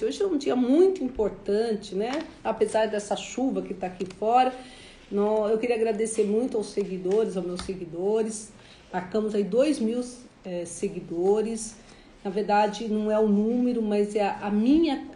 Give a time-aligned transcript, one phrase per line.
[0.00, 0.04] noite.
[0.04, 2.10] Hoje é um dia muito importante, né?
[2.42, 4.52] Apesar dessa chuva que está aqui fora.
[5.12, 8.52] Eu queria agradecer muito aos seguidores, aos meus seguidores.
[8.92, 10.02] Marcamos aí 2 mil
[10.44, 11.76] é, seguidores.
[12.22, 15.08] Na verdade, não é o número, mas é a minha,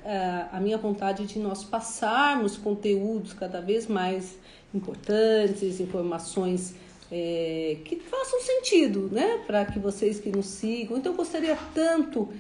[0.50, 4.38] a minha vontade de nós passarmos conteúdos cada vez mais
[4.74, 6.74] importantes, informações
[7.12, 9.42] é, que façam sentido, né?
[9.46, 10.96] Para que vocês que nos sigam.
[10.96, 12.30] Então, eu gostaria tanto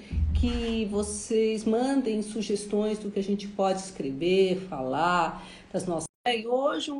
[0.40, 6.06] que vocês mandem sugestões do que a gente pode escrever, falar, das nossas.
[6.26, 6.92] E hoje,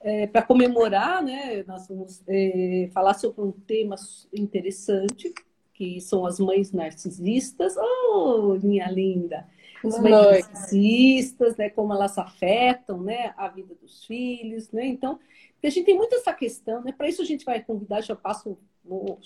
[0.00, 3.96] é, para comemorar, né, nós vamos é, falar sobre um tema
[4.32, 5.32] interessante,
[5.74, 7.74] que são as mães narcisistas.
[7.76, 9.46] Oh, minha linda!
[9.84, 14.86] As mães narcisistas, né, como elas afetam né, a vida dos filhos, né?
[14.86, 15.18] Então,
[15.62, 16.92] a gente tem muito essa questão, né?
[16.92, 19.18] Para isso a gente vai convidar, já passo, vou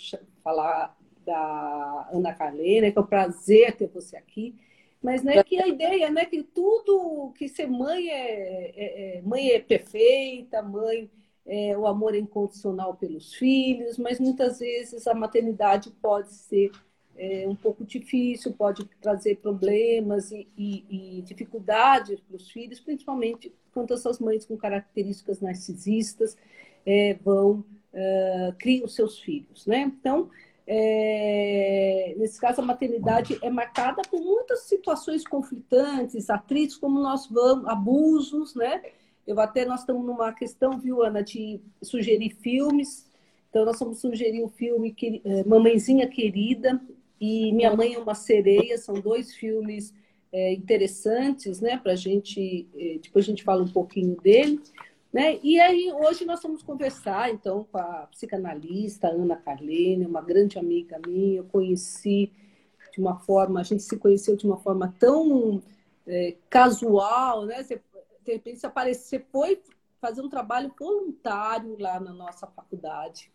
[0.43, 0.97] falar
[1.31, 4.55] da Ana Carleira, que é um prazer ter você aqui.
[5.01, 9.51] Mas né, que a ideia né, que tudo, que ser mãe é, é, é mãe
[9.51, 11.11] é perfeita, mãe
[11.47, 16.71] é o amor é incondicional pelos filhos, mas muitas vezes a maternidade pode ser
[17.17, 23.53] é, um pouco difícil, pode trazer problemas e, e, e dificuldades para os filhos, principalmente
[23.73, 26.37] quando essas mães com características narcisistas
[26.85, 29.81] é, vão uh, criam seus filhos, né?
[29.81, 30.31] Então
[30.73, 37.67] é, nesse caso, a maternidade é marcada por muitas situações conflitantes, atritos, como nós vamos,
[37.67, 38.81] abusos, né?
[39.27, 43.05] Eu até nós estamos numa questão, viu, Ana, de sugerir filmes.
[43.49, 46.81] Então, nós vamos sugerir o filme que, é, Mamãezinha Querida
[47.21, 48.79] e Minha Mãe é uma Sereia.
[48.79, 49.93] São dois filmes
[50.33, 51.79] é, interessantes, né?
[51.79, 54.61] Para a gente, é, depois a gente fala um pouquinho dele.
[55.13, 55.41] Né?
[55.43, 61.01] E aí, hoje nós vamos conversar, então, com a psicanalista Ana Carlene, uma grande amiga
[61.05, 61.39] minha.
[61.39, 62.33] Eu conheci
[62.93, 65.63] de uma forma, a gente se conheceu de uma forma tão
[66.07, 67.63] é, casual, né?
[67.63, 67.81] Você,
[68.25, 69.61] de repente, você, aparece, você foi
[70.01, 73.31] fazer um trabalho voluntário lá na nossa faculdade.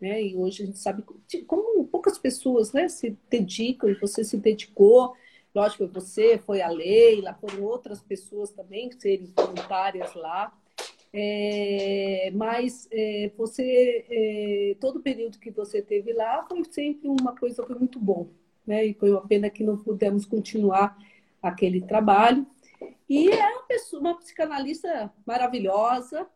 [0.00, 0.22] Né?
[0.22, 1.02] E hoje a gente sabe
[1.46, 5.14] como poucas pessoas né, se dedicam, e você se dedicou.
[5.54, 10.52] Lógico, você, foi a Leila, foram outras pessoas também que serem voluntárias lá.
[11.16, 17.36] É, mas é, você, é, todo o período que você teve lá foi sempre uma
[17.36, 18.30] coisa foi muito bom,
[18.66, 18.84] né?
[18.84, 20.98] E foi uma pena que não pudemos continuar
[21.40, 22.44] aquele trabalho.
[23.08, 26.26] E é uma pessoa, uma psicanalista maravilhosa,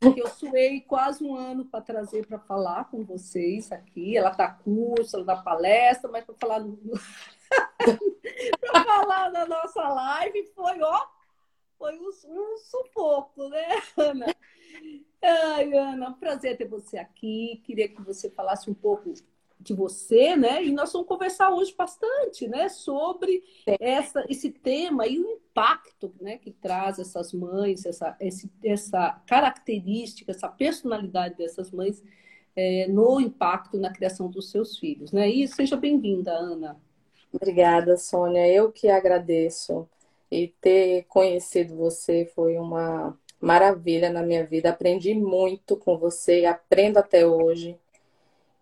[0.00, 4.16] que eu suei quase um ano para trazer para falar com vocês aqui.
[4.16, 6.64] Ela dá curso, ela dá palestra, mas para falar
[8.60, 11.21] para falar na nossa live foi ó
[11.82, 13.66] foi um, um sufoco, né,
[13.96, 14.26] Ana?
[15.20, 17.60] Ai, Ana, prazer ter você aqui.
[17.64, 19.12] Queria que você falasse um pouco
[19.58, 20.62] de você, né?
[20.62, 23.42] E nós vamos conversar hoje bastante, né, sobre
[23.80, 30.30] essa, esse tema e o impacto, né, que traz essas mães, essa, esse, essa característica,
[30.30, 32.02] essa personalidade dessas mães
[32.54, 35.28] é, no impacto na criação dos seus filhos, né?
[35.28, 36.80] E seja bem-vinda, Ana.
[37.32, 38.46] Obrigada, Sônia.
[38.46, 39.88] Eu que agradeço
[40.32, 44.70] e ter conhecido você foi uma maravilha na minha vida.
[44.70, 47.78] Aprendi muito com você, aprendo até hoje.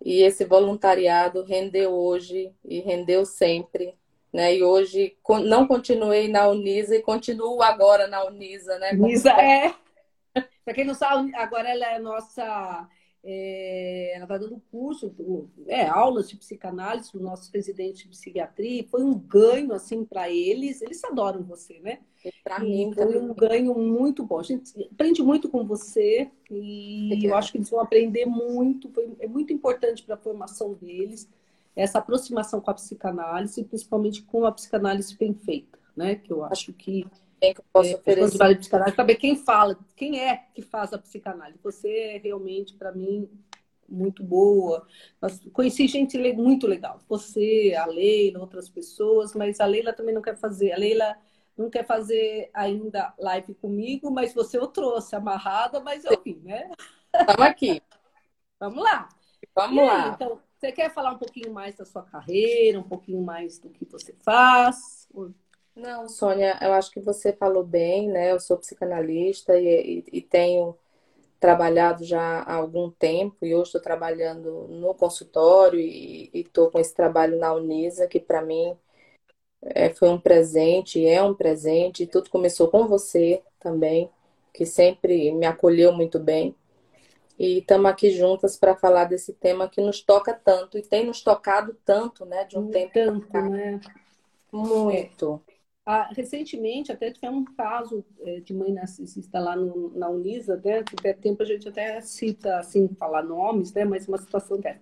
[0.05, 3.95] E esse voluntariado rendeu hoje e rendeu sempre.
[4.33, 4.57] Né?
[4.57, 8.91] E hoje não continuei na Unisa e continuo agora na Unisa, né?
[8.93, 9.73] Unisa é.
[10.65, 12.89] Para quem não sabe, agora ela é nossa
[13.23, 15.13] é, ela está dando curso,
[15.67, 18.85] é, aulas de psicanálise o nosso presidente de psiquiatria.
[18.89, 20.81] Foi um ganho assim para eles.
[20.81, 21.99] Eles adoram você, né?
[22.45, 24.39] Para mim foi um ganho muito bom.
[24.39, 28.91] A gente aprende muito com você e eu acho que eles vão aprender muito.
[28.91, 31.29] Foi, é muito importante para a formação deles
[31.75, 36.17] essa aproximação com a psicanálise, principalmente com a psicanálise bem feita, né?
[36.17, 37.07] Que eu acho que
[37.41, 38.37] que eu posso é, oferecer.
[38.39, 41.59] Vale psicanálise, saber quem fala, quem é que faz a psicanálise.
[41.63, 43.29] Você é realmente, para mim,
[43.91, 44.87] muito boa.
[45.21, 47.01] Mas conheci gente muito legal.
[47.09, 50.73] Você, a Leila, outras pessoas, mas a Leila também não quer fazer.
[50.73, 51.17] A Leila
[51.57, 56.71] não quer fazer ainda live comigo, mas você eu trouxe amarrada, mas eu vim, né?
[57.15, 57.83] Estamos aqui.
[58.59, 59.09] Vamos lá.
[59.55, 60.09] Vamos lá.
[60.15, 63.85] Então, você quer falar um pouquinho mais da sua carreira, um pouquinho mais do que
[63.87, 65.09] você faz?
[65.75, 68.33] Não, Sônia, eu acho que você falou bem, né?
[68.33, 70.77] Eu sou psicanalista e, e, e tenho
[71.41, 76.95] trabalhado já há algum tempo e hoje estou trabalhando no consultório e estou com esse
[76.95, 78.77] trabalho na Unisa, que para mim
[79.63, 82.03] é, foi um presente, é um presente.
[82.03, 84.11] E tudo começou com você também,
[84.53, 86.55] que sempre me acolheu muito bem.
[87.39, 91.23] E estamos aqui juntas para falar desse tema que nos toca tanto e tem nos
[91.23, 92.45] tocado tanto, né?
[92.45, 92.93] De um tempo.
[92.93, 93.81] Tanto, né?
[94.53, 95.41] Muito.
[95.93, 100.85] Ah, recentemente, até tivemos um caso é, de mãe narcisista lá no, na Unisa, né?
[100.89, 103.85] Se der tempo, a gente até cita, assim, falar nomes, né?
[103.85, 104.81] Mas uma situação dessa.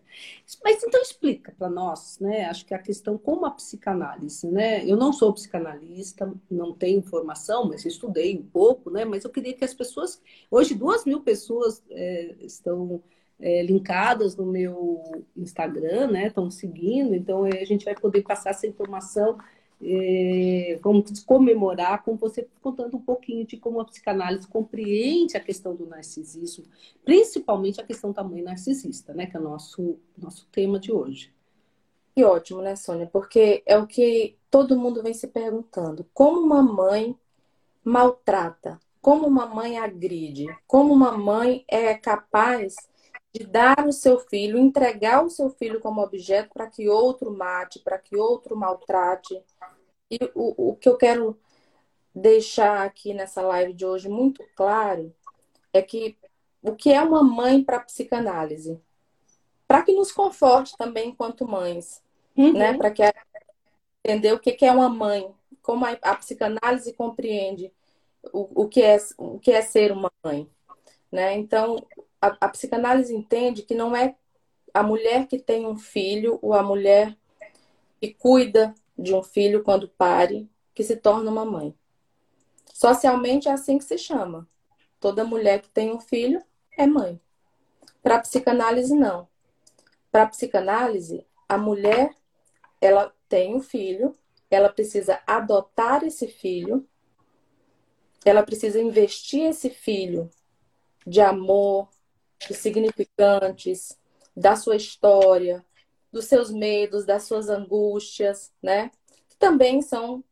[0.63, 2.45] Mas então explica para nós, né?
[2.45, 4.85] Acho que a questão como a psicanálise, né?
[4.85, 9.07] Eu não sou psicanalista, não tenho formação, mas estudei um pouco, né?
[9.07, 10.21] Mas eu queria que as pessoas...
[10.51, 13.03] Hoje, duas mil pessoas é, estão...
[13.41, 16.27] É, linkadas no meu Instagram, né?
[16.27, 19.39] Estão seguindo, então a gente vai poder passar essa informação
[20.83, 25.87] vamos comemorar com você contando um pouquinho de como a psicanálise compreende a questão do
[25.87, 26.65] narcisismo,
[27.05, 29.27] principalmente a questão da mãe narcisista, né?
[29.27, 31.33] Que é o nosso, nosso tema de hoje.
[32.15, 33.07] Que ótimo, né, Sônia?
[33.07, 36.05] Porque é o que todo mundo vem se perguntando.
[36.13, 37.17] Como uma mãe
[37.85, 38.81] maltrata?
[39.01, 40.47] Como uma mãe agride?
[40.67, 42.75] Como uma mãe é capaz
[43.33, 47.79] de dar o seu filho, entregar o seu filho como objeto para que outro mate,
[47.81, 49.43] para que outro maltrate.
[50.11, 51.39] E o, o que eu quero
[52.15, 55.15] deixar aqui nessa live de hoje muito claro
[55.73, 56.17] é que
[56.63, 58.81] o que é uma mãe para a psicanálise?
[59.67, 62.03] Para que nos conforte também enquanto mães,
[62.37, 62.53] uhum.
[62.55, 62.77] né?
[62.77, 63.03] Para que
[64.05, 65.31] entender o que é uma mãe,
[65.63, 67.71] como a, a psicanálise compreende
[68.33, 70.49] o, o, que é, o que é ser uma mãe.
[71.13, 71.37] Né?
[71.37, 71.77] Então,
[72.21, 74.17] a, a psicanálise entende que não é
[74.73, 77.17] a mulher que tem um filho ou a mulher
[78.01, 81.75] que cuida de um filho quando pare que se torna uma mãe.
[82.73, 84.49] Socialmente é assim que se chama.
[85.01, 86.43] Toda mulher que tem um filho
[86.77, 87.21] é mãe.
[88.03, 89.29] Para a psicanálise, não.
[90.11, 92.15] Para a psicanálise, a mulher
[92.81, 94.15] ela tem um filho,
[94.51, 96.87] ela precisa adotar esse filho,
[98.25, 100.31] ela precisa investir esse filho
[101.07, 101.89] de amor,
[102.41, 103.99] significantes,
[104.37, 105.65] da sua história,
[106.13, 108.91] dos seus medos, das suas angústias, né?
[109.29, 110.23] Que também são,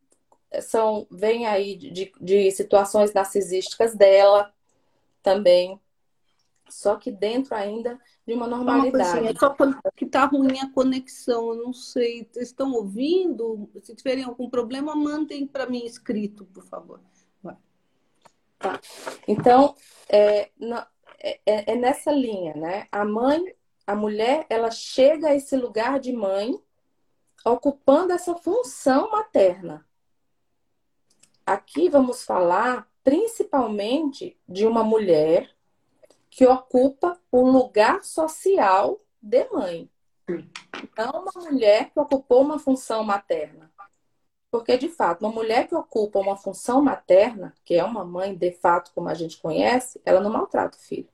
[0.63, 4.53] são vêm aí de, de situações narcisísticas dela
[5.23, 5.81] também.
[6.69, 9.21] Só que dentro ainda de uma normalidade.
[9.21, 9.55] Uma só
[9.95, 12.29] que tá ruim a conexão, eu não sei.
[12.31, 13.69] Vocês estão ouvindo?
[13.83, 17.01] Se tiverem algum problema, mandem para mim escrito, por favor.
[17.43, 17.57] Vai.
[18.59, 18.81] Tá.
[19.29, 19.77] Então,
[20.09, 20.51] é,
[21.19, 22.87] é, é, é nessa linha, né?
[22.91, 23.55] A mãe,
[23.87, 26.61] a mulher, ela chega a esse lugar de mãe,
[27.45, 29.87] ocupando essa função materna.
[31.45, 35.49] Aqui vamos falar principalmente de uma mulher
[36.29, 39.89] que ocupa o lugar social de mãe.
[40.99, 43.66] Não uma mulher que ocupou uma função materna.
[44.57, 48.53] Porque, de fato, uma mulher que ocupa uma função materna, que é uma mãe de
[48.53, 51.09] fato, como a gente conhece, ela não maltrata o filho.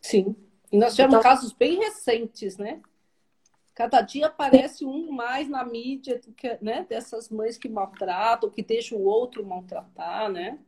[0.00, 0.34] Sim.
[0.72, 1.22] E nós tivemos então...
[1.22, 2.80] casos bem recentes, né?
[3.74, 8.96] Cada dia aparece um mais na mídia que, né, dessas mães que maltratam, que deixam
[8.96, 10.58] o outro maltratar, né?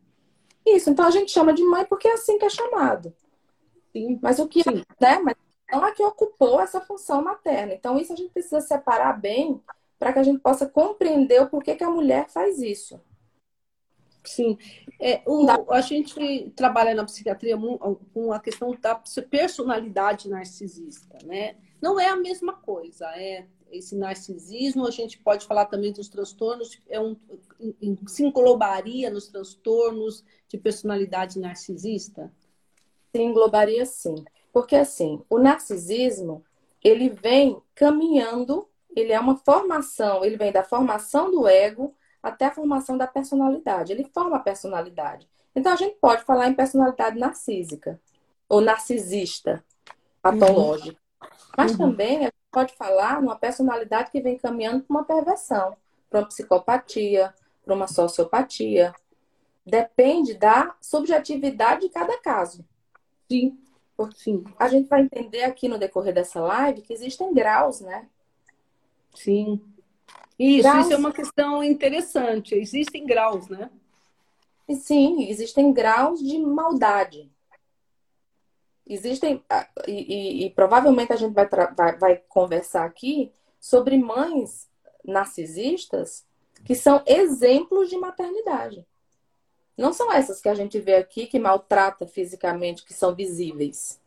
[0.67, 3.15] Isso, então a gente chama de mãe porque é assim que é chamado.
[3.93, 4.19] Sim.
[4.21, 4.85] Mas o que, Sim.
[5.01, 5.19] né?
[5.21, 5.37] Mas
[5.73, 7.73] não é que ocupou essa função materna.
[7.73, 9.59] Então, isso a gente precisa separar bem
[9.99, 13.01] para que a gente possa compreender o porquê que a mulher faz isso.
[14.25, 14.59] Sim.
[15.01, 17.57] É, o, a gente trabalha na psiquiatria
[18.13, 19.01] com a questão da
[19.31, 21.57] personalidade narcisista, né?
[21.81, 23.07] Não é a mesma coisa.
[23.17, 27.17] É esse narcisismo, a gente pode falar também dos transtornos, é um,
[28.07, 32.33] se englobaria nos transtornos de personalidade narcisista?
[33.15, 34.25] Se englobaria sim.
[34.53, 36.45] Porque assim, o narcisismo,
[36.83, 42.53] ele vem caminhando ele é uma formação, ele vem da formação do ego até a
[42.53, 43.93] formação da personalidade.
[43.93, 45.29] Ele forma a personalidade.
[45.55, 48.01] Então a gente pode falar em personalidade narcísica
[48.49, 49.65] ou narcisista,
[50.23, 51.01] patológica.
[51.23, 51.29] Uhum.
[51.57, 51.79] Mas uhum.
[51.79, 55.77] também a gente pode falar numa personalidade que vem caminhando para uma perversão,
[56.09, 58.95] para uma psicopatia, para uma sociopatia.
[59.65, 62.65] Depende da subjetividade de cada caso.
[63.31, 63.59] Sim.
[63.97, 64.45] Porque Sim.
[64.59, 68.09] a gente vai entender aqui no decorrer dessa live que existem graus, né?
[69.19, 69.61] Sim.
[70.39, 70.87] Isso, graus...
[70.87, 72.55] isso é uma questão interessante.
[72.55, 73.71] Existem graus, né?
[74.71, 77.31] Sim, existem graus de maldade.
[78.87, 84.69] Existem, ah, e, e, e provavelmente a gente vai, vai, vai conversar aqui sobre mães
[85.05, 86.25] narcisistas
[86.65, 88.87] que são exemplos de maternidade.
[89.77, 94.01] Não são essas que a gente vê aqui que maltrata fisicamente, que são visíveis.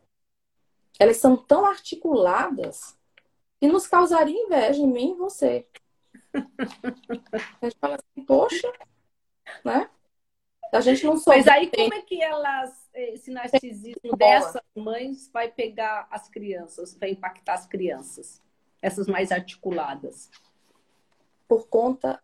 [1.00, 2.96] Elas são tão articuladas
[3.62, 5.68] que nos causaria inveja em mim e você.
[6.34, 8.74] A gente fala assim, poxa,
[9.63, 9.88] né?
[10.74, 11.38] A gente não soube.
[11.38, 17.12] Mas aí como é que elas, esse narcisismo dessas mães vai pegar as crianças, vai
[17.12, 18.41] impactar as crianças,
[18.82, 20.32] essas mais articuladas?
[21.48, 22.20] Por conta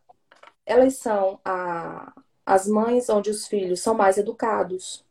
[0.65, 2.13] elas são a,
[2.45, 5.05] as mães onde os filhos são mais educados.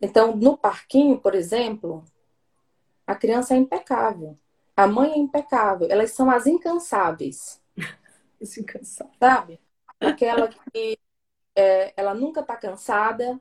[0.00, 2.04] Então, no parquinho, por exemplo,
[3.04, 4.38] a criança é impecável.
[4.82, 5.86] A mãe é impecável.
[5.88, 7.62] Elas são as incansáveis.
[8.58, 9.14] Incansável.
[9.20, 9.60] Sabe?
[10.00, 10.98] Aquela que
[11.54, 13.40] é, ela nunca está cansada,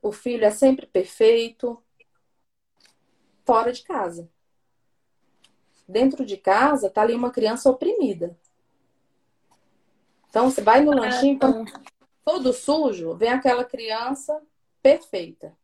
[0.00, 1.82] o filho é sempre perfeito,
[3.44, 4.30] fora de casa.
[5.86, 8.34] Dentro de casa tá ali uma criança oprimida.
[10.30, 11.38] Então você vai no lanchinho,
[12.24, 14.40] todo sujo, vem aquela criança
[14.80, 15.54] perfeita.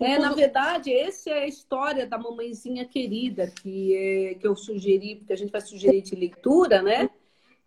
[0.00, 5.16] É, na verdade, essa é a história da mamãezinha querida que, é, que eu sugeri,
[5.16, 7.08] porque a gente vai sugerir de leitura, né?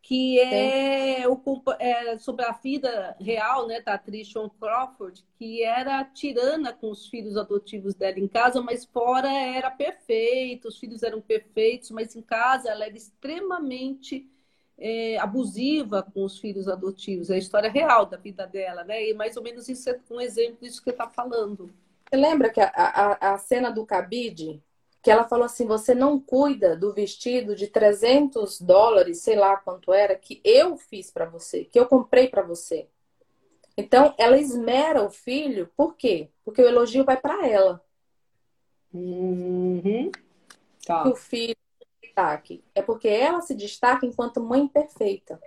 [0.02, 1.42] Que é, o,
[1.80, 7.08] é sobre a vida real né, da atriz Sean Crawford, que era tirana com os
[7.08, 12.22] filhos adotivos dela em casa, mas fora era perfeita, os filhos eram perfeitos, mas em
[12.22, 14.30] casa ela era extremamente
[14.78, 17.30] é, abusiva com os filhos adotivos.
[17.30, 19.10] É a história real da vida dela, né?
[19.10, 21.70] E mais ou menos isso é um exemplo disso que você está falando.
[22.10, 24.64] Você lembra que a, a, a cena do cabide,
[25.02, 29.94] que ela falou assim: você não cuida do vestido de 300 dólares, sei lá quanto
[29.94, 32.88] era, que eu fiz para você, que eu comprei para você.
[33.78, 36.30] Então, ela esmera o filho, por quê?
[36.44, 37.84] Porque o elogio vai para ela.
[38.92, 40.10] Uhum.
[40.86, 41.04] Tá.
[41.04, 41.56] Que o filho
[42.02, 42.64] destaque.
[42.74, 45.40] É porque ela se destaca enquanto mãe perfeita.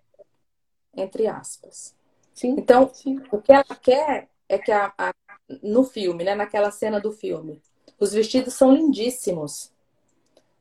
[0.97, 1.97] Entre aspas.
[2.33, 3.21] Sim, então, sim.
[3.33, 5.13] o que ela quer é que a, a,
[5.63, 7.61] no filme, né, naquela cena do filme,
[7.99, 9.73] os vestidos são lindíssimos.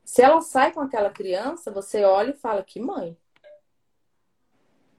[0.03, 3.15] Se ela sai com aquela criança, você olha e fala, que mãe.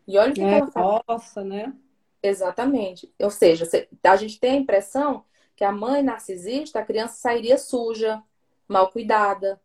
[0.06, 1.04] E olha o que, é, que ela fala.
[1.08, 1.74] Nossa, né?
[2.22, 3.12] Exatamente.
[3.18, 3.68] Ou seja,
[4.02, 5.24] a gente tem a impressão
[5.56, 8.22] que a mãe narcisista, a criança sairia suja,
[8.68, 9.60] mal cuidada.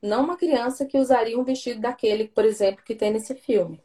[0.00, 3.82] Não uma criança que usaria um vestido daquele, por exemplo, que tem nesse filme.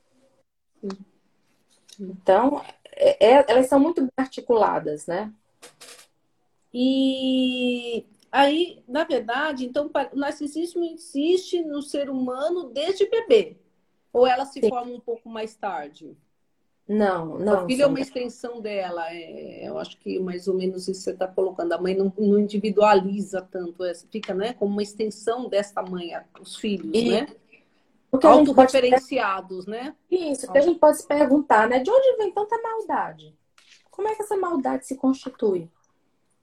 [2.00, 2.64] Então,
[2.98, 5.32] é, é, elas são muito articuladas, né?
[6.74, 13.58] E aí, na verdade, então o narcisismo existe no ser humano desde bebê?
[14.12, 14.70] Ou ela se Sim.
[14.70, 16.18] forma um pouco mais tarde?
[16.88, 17.66] Não, não.
[17.66, 19.06] O filho é uma extensão dela.
[19.12, 21.74] É, eu acho que mais ou menos isso você está colocando.
[21.74, 26.56] A mãe não, não individualiza tanto, é, fica né, como uma extensão desta mãe, os
[26.56, 27.10] filhos, e...
[27.10, 27.27] né?
[28.10, 29.78] Porque Autorreferenciados, pode...
[29.78, 29.96] né?
[30.10, 31.80] Isso, porque a gente pode se perguntar, né?
[31.80, 33.36] De onde vem tanta maldade?
[33.92, 35.70] Como é que essa maldade se constitui?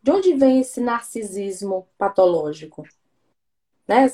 [0.03, 2.83] De onde vem esse narcisismo patológico?
[3.89, 4.07] Né?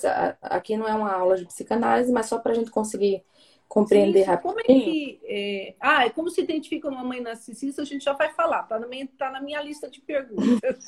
[0.42, 3.25] Aqui não é uma aula de psicanálise, mas só para a gente conseguir
[3.69, 4.54] compreender Sim, rapidinho.
[4.54, 5.21] Como é que.
[5.25, 5.75] É...
[5.80, 8.87] Ah, é como se identifica uma mãe narcisista, a gente já vai falar, tá na
[8.87, 10.85] minha, tá na minha lista de perguntas.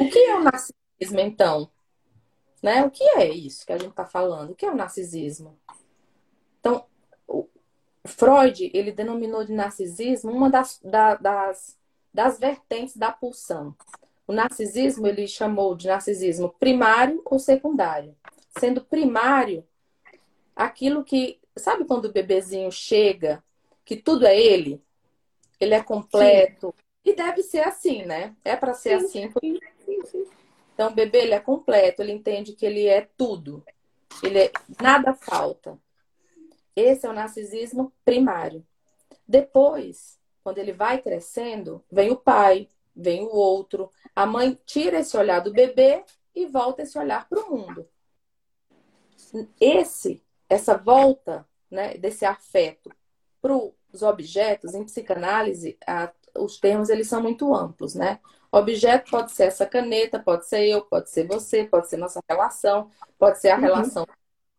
[0.00, 1.70] O que é o narcisismo, então?
[2.62, 2.84] Né?
[2.84, 4.50] O que é isso que a gente está falando?
[4.50, 5.58] O que é o narcisismo?
[6.60, 6.84] Então,
[7.26, 7.48] o
[8.04, 11.76] Freud, ele denominou de narcisismo uma das, da, das,
[12.14, 13.74] das vertentes da pulsão.
[14.28, 18.16] O narcisismo, ele chamou de narcisismo primário ou secundário.
[18.58, 19.66] Sendo primário,
[20.54, 21.40] aquilo que...
[21.56, 23.42] Sabe quando o bebezinho chega,
[23.84, 24.80] que tudo é ele?
[25.60, 26.68] Ele é completo.
[26.68, 26.84] Sim.
[27.04, 28.34] E deve ser assim, né?
[28.44, 29.32] É para ser sim, assim.
[29.40, 30.26] Sim, sim, sim.
[30.82, 33.64] Então, o bebê ele é completo, ele entende que ele é tudo.
[34.20, 35.78] Ele é, nada falta.
[36.74, 38.66] Esse é o narcisismo primário.
[39.28, 43.92] Depois, quando ele vai crescendo, vem o pai, vem o outro.
[44.12, 47.88] A mãe tira esse olhar do bebê e volta esse olhar para o mundo.
[49.60, 52.90] Esse, essa volta né, desse afeto
[53.40, 58.18] para os objetos, em psicanálise, a, os termos eles são muito amplos, né?
[58.54, 62.90] Objeto pode ser essa caneta, pode ser eu, pode ser você, pode ser nossa relação,
[63.18, 63.62] pode ser a uhum.
[63.62, 64.06] relação.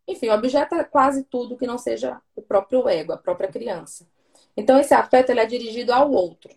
[0.07, 4.07] Enfim, objeto é quase tudo que não seja o próprio ego, a própria criança.
[4.57, 6.50] Então, esse afeto ele é dirigido ao outro.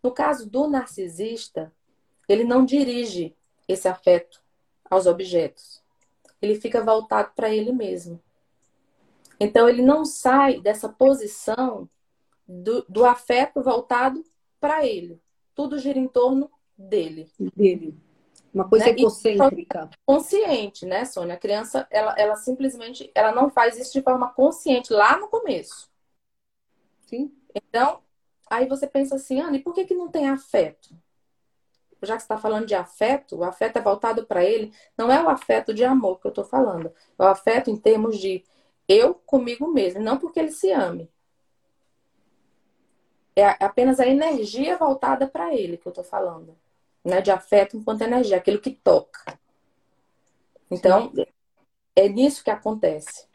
[0.00, 1.72] No caso do narcisista,
[2.28, 3.36] ele não dirige
[3.66, 4.40] esse afeto
[4.88, 5.82] aos objetos.
[6.40, 8.22] Ele fica voltado para ele mesmo.
[9.40, 11.88] Então, ele não sai dessa posição
[12.46, 14.24] do, do afeto voltado
[14.60, 15.20] para ele.
[15.54, 16.50] Tudo gira em torno
[16.88, 17.30] dele.
[17.54, 17.98] Dele.
[18.52, 18.92] Uma coisa né?
[18.92, 19.90] egocêntrica.
[20.04, 21.34] Consciente, né, Sônia?
[21.34, 25.88] A criança, ela, ela simplesmente, ela não faz isso de forma consciente lá no começo.
[27.06, 27.32] Sim.
[27.54, 28.00] Então,
[28.48, 30.90] aí você pensa assim, Ana, e por que, que não tem afeto?
[32.02, 35.22] Já que você está falando de afeto, o afeto é voltado para ele, não é
[35.22, 36.92] o afeto de amor que eu estou falando.
[37.18, 38.42] É o afeto em termos de
[38.88, 41.08] eu comigo mesmo, não porque ele se ame.
[43.36, 46.56] É apenas a energia voltada para ele que eu estou falando
[47.04, 49.38] né, de afeto enquanto energia, aquilo que toca.
[50.70, 51.12] Então,
[51.96, 53.26] é nisso que acontece.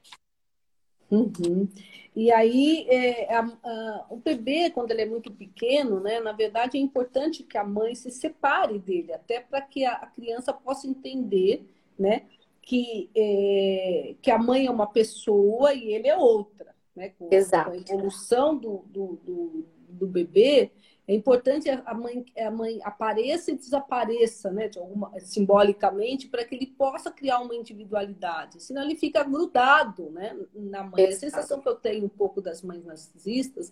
[1.12, 1.68] Uhum.
[2.16, 6.78] E aí, é, a, a, o bebê, quando ele é muito pequeno, né, na verdade
[6.78, 10.88] é importante que a mãe se separe dele, até para que a, a, criança possa
[10.88, 11.70] entender
[12.00, 12.24] né,
[12.62, 16.74] que, é, que a mãe é uma pessoa e ele é outra.
[16.96, 17.72] Né, com, Exato.
[17.72, 20.72] com a evolução do, do, do, do bebê,
[21.08, 26.56] é importante a mãe, a mãe apareça e desapareça, né, de alguma, simbolicamente, para que
[26.56, 28.62] ele possa criar uma individualidade.
[28.64, 31.06] Senão ele fica grudado, né, na mãe.
[31.06, 33.70] A sensação que eu tenho um pouco das mães narcisistas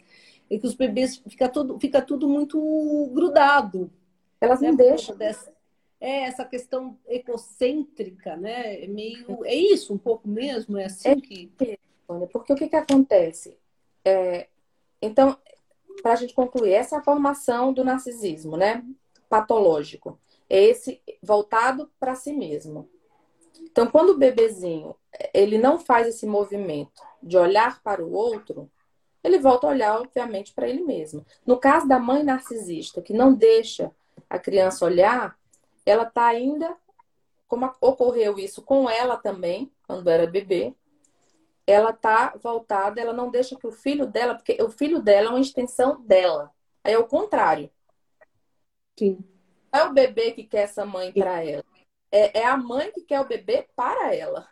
[0.49, 3.91] é que os bebês fica tudo, fica tudo muito grudado.
[4.39, 5.15] Elas né, não deixam.
[5.15, 5.51] Dessa,
[5.99, 8.83] é essa questão egocêntrica, né?
[8.83, 11.51] É meio, é isso um pouco mesmo, é assim é, que.
[12.31, 13.57] Porque o que que acontece?
[14.05, 14.49] É,
[15.01, 15.35] então
[16.01, 18.83] para a gente concluir, essa é a formação do narcisismo, né?
[19.29, 20.19] Patológico.
[20.49, 22.89] É esse voltado para si mesmo.
[23.61, 24.95] Então, quando o bebezinho
[25.33, 28.69] ele não faz esse movimento de olhar para o outro,
[29.23, 31.25] ele volta a olhar, obviamente, para ele mesmo.
[31.45, 33.91] No caso da mãe narcisista, que não deixa
[34.29, 35.37] a criança olhar,
[35.85, 36.75] ela está ainda,
[37.47, 40.75] como ocorreu isso com ela também, quando era bebê,
[41.65, 45.29] ela tá voltada, ela não deixa que o filho dela, porque o filho dela é
[45.29, 46.51] uma extensão dela.
[46.83, 47.69] Aí é o contrário.
[48.97, 49.23] Sim.
[49.71, 51.63] Não é o bebê que quer essa mãe para ela.
[52.11, 54.47] É, é a mãe que quer o bebê para ela.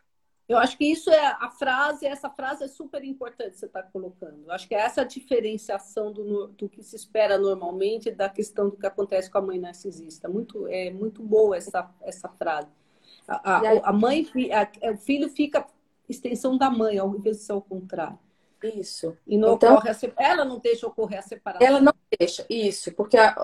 [0.51, 3.82] Eu acho que isso é a frase, essa frase é super importante que você está
[3.82, 4.44] colocando.
[4.46, 8.75] Eu acho que é essa diferenciação do, do que se espera normalmente da questão do
[8.75, 10.27] que acontece com a mãe narcisista.
[10.27, 12.68] Muito, é muito boa essa, essa frase.
[13.25, 15.65] A, a, a mãe, a, o filho fica
[16.12, 18.20] extensão da mãe, ao invés de ser ao contrário.
[18.63, 19.18] Isso.
[19.25, 21.68] E não então, ocorre a, ela não deixa ocorrer a separação.
[21.68, 23.36] Ela não deixa, isso, porque, a,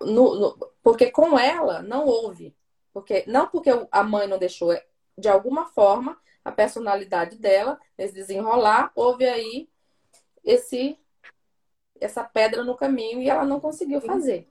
[0.00, 2.54] no, no, porque com ela não houve.
[2.92, 4.84] Porque, não porque a mãe não deixou, é,
[5.16, 9.68] de alguma forma, a personalidade dela, nesse desenrolar, houve aí
[10.44, 10.98] esse
[12.00, 14.46] essa pedra no caminho e ela não conseguiu fazer.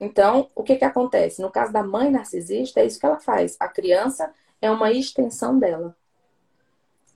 [0.00, 1.42] Então, o que, que acontece?
[1.42, 3.56] No caso da mãe narcisista, é isso que ela faz.
[3.60, 5.96] A criança é uma extensão dela.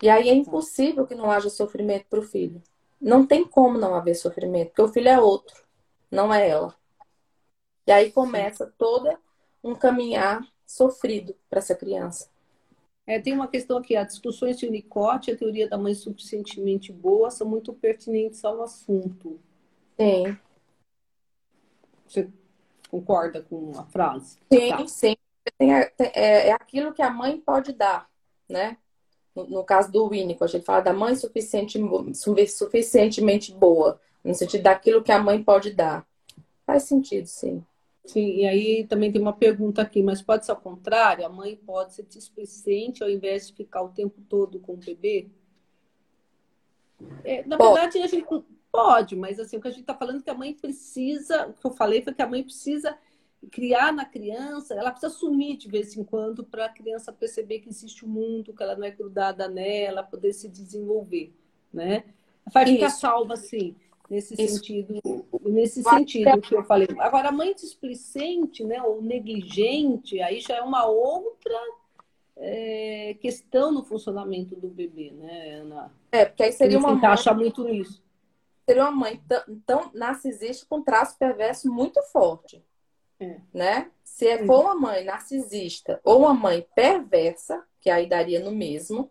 [0.02, 2.60] E aí é impossível que não haja sofrimento para o filho.
[3.00, 5.62] Não tem como não haver sofrimento, porque o filho é outro,
[6.10, 6.74] não é ela.
[7.86, 9.16] E aí começa todo
[9.62, 12.28] um caminhar sofrido para essa criança.
[13.06, 16.92] É, tem uma questão aqui, as discussões de Unicote e a teoria da mãe suficientemente
[16.92, 19.40] boa são muito pertinentes ao assunto.
[19.96, 20.36] Sim.
[22.06, 22.28] Você
[22.90, 24.38] concorda com a frase?
[24.52, 24.86] Sim, tá.
[24.86, 25.16] sim.
[25.58, 28.08] É, é aquilo que a mãe pode dar,
[28.48, 28.76] né?
[29.34, 31.78] No, no caso do Winnicott, ele fala da mãe suficiente,
[32.48, 36.06] suficientemente boa, no sentido daquilo que a mãe pode dar.
[36.66, 37.64] Faz sentido, sim.
[38.04, 41.24] Sim, e aí também tem uma pergunta aqui, mas pode ser ao contrário?
[41.24, 45.28] A mãe pode ser displicente ao invés de ficar o tempo todo com o bebê?
[47.24, 47.74] É, na pode.
[47.74, 48.26] verdade, a gente
[48.72, 51.52] pode, mas assim, o que a gente está falando é que a mãe precisa, o
[51.52, 52.96] que eu falei foi que a mãe precisa
[53.50, 57.68] criar na criança, ela precisa sumir de vez em quando para a criança perceber que
[57.68, 61.32] existe o um mundo, que ela não é grudada nela, poder se desenvolver,
[61.72, 62.04] né?
[62.52, 63.76] Vai ficar salva, assim,
[64.08, 64.56] nesse Isso.
[64.56, 65.00] sentido,
[65.42, 66.88] nesse Vai sentido que eu falei.
[66.98, 71.58] Agora, a mãe displicente, né, ou negligente, aí já é uma outra
[72.36, 75.92] é, questão no funcionamento do bebê, né, Ana?
[76.10, 77.44] É, porque aí seria uma encaixa mãe...
[77.44, 78.02] muito nisso.
[78.66, 82.62] Seria uma mãe tão, tão narcisista com traço perverso muito forte.
[83.22, 83.36] É.
[83.54, 83.90] Né?
[84.02, 89.10] Se é for uma mãe narcisista ou uma mãe perversa, que aí daria no mesmo,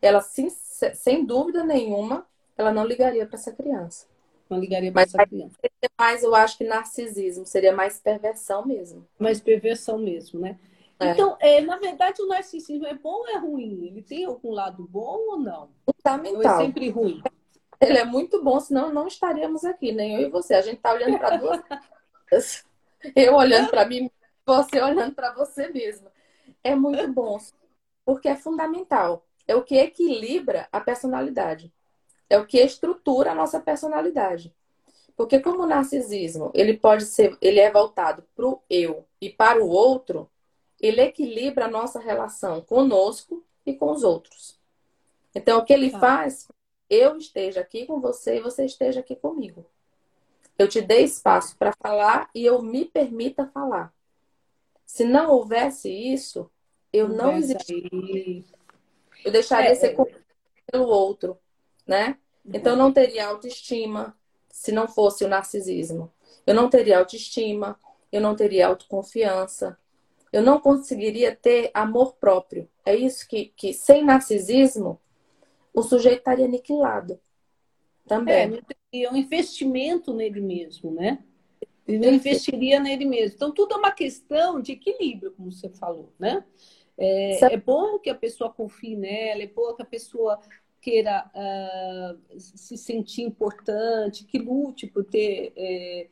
[0.00, 0.48] ela sim,
[0.94, 4.06] sem dúvida nenhuma, ela não ligaria para essa criança.
[4.48, 5.56] Não ligaria para essa criança.
[5.98, 9.06] Mas eu acho que narcisismo seria mais perversão mesmo.
[9.18, 10.58] Mais perversão mesmo, né?
[10.98, 11.10] É.
[11.10, 13.86] Então, é, na verdade, o narcisismo é bom ou é ruim?
[13.86, 15.70] Ele tem algum lado bom ou não?
[15.84, 16.36] Fundamental.
[16.36, 17.22] Ou é sempre ruim?
[17.80, 20.54] Ele é muito bom, senão não estaríamos aqui, nem eu e você.
[20.54, 21.60] A gente está olhando para duas
[23.14, 24.10] eu olhando para mim,
[24.44, 26.10] você olhando para você mesma.
[26.62, 27.38] É muito bom,
[28.04, 29.26] porque é fundamental.
[29.46, 31.72] É o que equilibra a personalidade.
[32.30, 34.54] É o que estrutura a nossa personalidade.
[35.16, 39.62] Porque como o narcisismo, ele pode ser, ele é voltado para o eu e para
[39.62, 40.30] o outro,
[40.80, 44.58] ele equilibra a nossa relação conosco e com os outros.
[45.34, 46.00] Então, o que ele tá.
[46.00, 46.48] faz,
[46.88, 49.64] eu esteja aqui com você e você esteja aqui comigo.
[50.58, 53.92] Eu te dei espaço para falar e eu me permita falar.
[54.84, 56.50] Se não houvesse isso,
[56.92, 58.44] eu não existiria.
[59.24, 60.04] Eu deixaria é, ser é...
[60.70, 61.38] pelo outro,
[61.86, 62.18] né?
[62.44, 64.16] Então não teria autoestima
[64.50, 66.12] se não fosse o narcisismo.
[66.46, 67.78] Eu não teria autoestima,
[68.10, 69.78] eu não teria autoconfiança,
[70.32, 72.68] eu não conseguiria ter amor próprio.
[72.84, 75.00] É isso que, que sem narcisismo,
[75.72, 77.18] o sujeito estaria aniquilado.
[78.06, 78.60] Também.
[78.92, 81.22] É, um investimento nele mesmo, né?
[81.86, 83.34] Ele não investiria nele mesmo.
[83.34, 86.44] Então, tudo é uma questão de equilíbrio, como você falou, né?
[86.96, 90.38] É, é bom que a pessoa confie nela, é bom que a pessoa
[90.80, 96.08] queira uh, se sentir importante, que lute por ter é,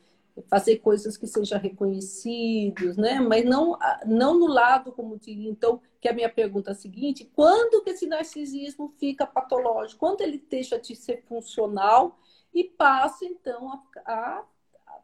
[0.48, 3.20] fazer coisas que sejam reconhecidos, né?
[3.20, 3.76] Mas não
[4.06, 5.50] não no lado como diria.
[5.50, 10.00] Então, que a minha pergunta é a seguinte: quando que esse narcisismo fica patológico?
[10.00, 12.18] Quando ele deixa de ser funcional
[12.52, 14.44] e passa então a, a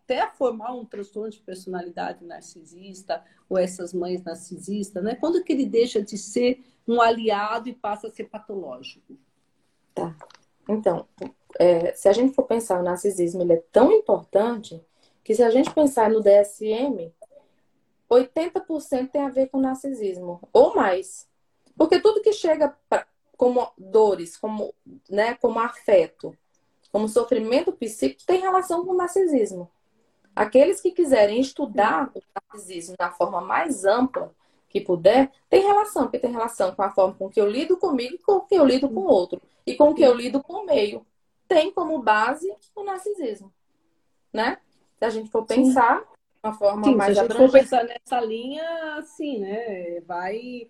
[0.06, 5.16] até a formar um transtorno de personalidade narcisista ou essas mães narcisistas, né?
[5.16, 9.16] Quando que ele deixa de ser um aliado e passa a ser patológico?
[9.92, 10.16] Tá.
[10.68, 11.08] Então,
[11.58, 14.80] é, se a gente for pensar o narcisismo, ele é tão importante
[15.24, 17.12] que se a gente pensar no DSM,
[18.10, 21.28] 80% tem a ver com narcisismo, ou mais.
[21.76, 24.74] Porque tudo que chega pra, como dores, como,
[25.10, 26.36] né, como afeto,
[26.90, 29.70] como sofrimento psíquico, tem relação com narcisismo.
[30.34, 34.34] Aqueles que quiserem estudar o narcisismo da forma mais ampla
[34.68, 38.14] que puder, tem relação, porque tem relação com a forma com que eu lido comigo
[38.14, 39.40] e com que eu lido com o outro.
[39.66, 41.06] E com que eu lido com o meio.
[41.48, 43.52] Tem como base o narcisismo.
[44.32, 44.58] Né?
[44.98, 46.06] Se a gente for pensar de
[46.42, 50.00] uma forma Sim, mais se a gente for pensar nessa linha, assim, né?
[50.00, 50.68] Vai.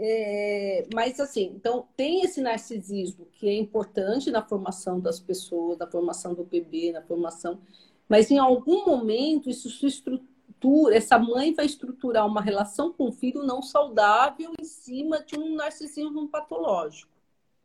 [0.00, 5.88] É, mas assim, então tem esse narcisismo que é importante na formação das pessoas, na
[5.88, 7.60] formação do bebê, na formação
[8.08, 13.12] mas em algum momento isso se estrutura, essa mãe vai estruturar uma relação com o
[13.12, 17.12] filho não saudável em cima de um narcisismo patológico.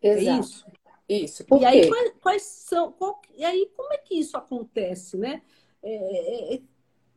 [0.01, 0.29] É Exato.
[0.29, 0.65] É isso.
[1.09, 1.45] Isso.
[1.45, 2.91] Por e aí quais, quais são?
[2.91, 5.41] Qual, e aí como é que isso acontece, né?
[5.81, 6.61] É, é, é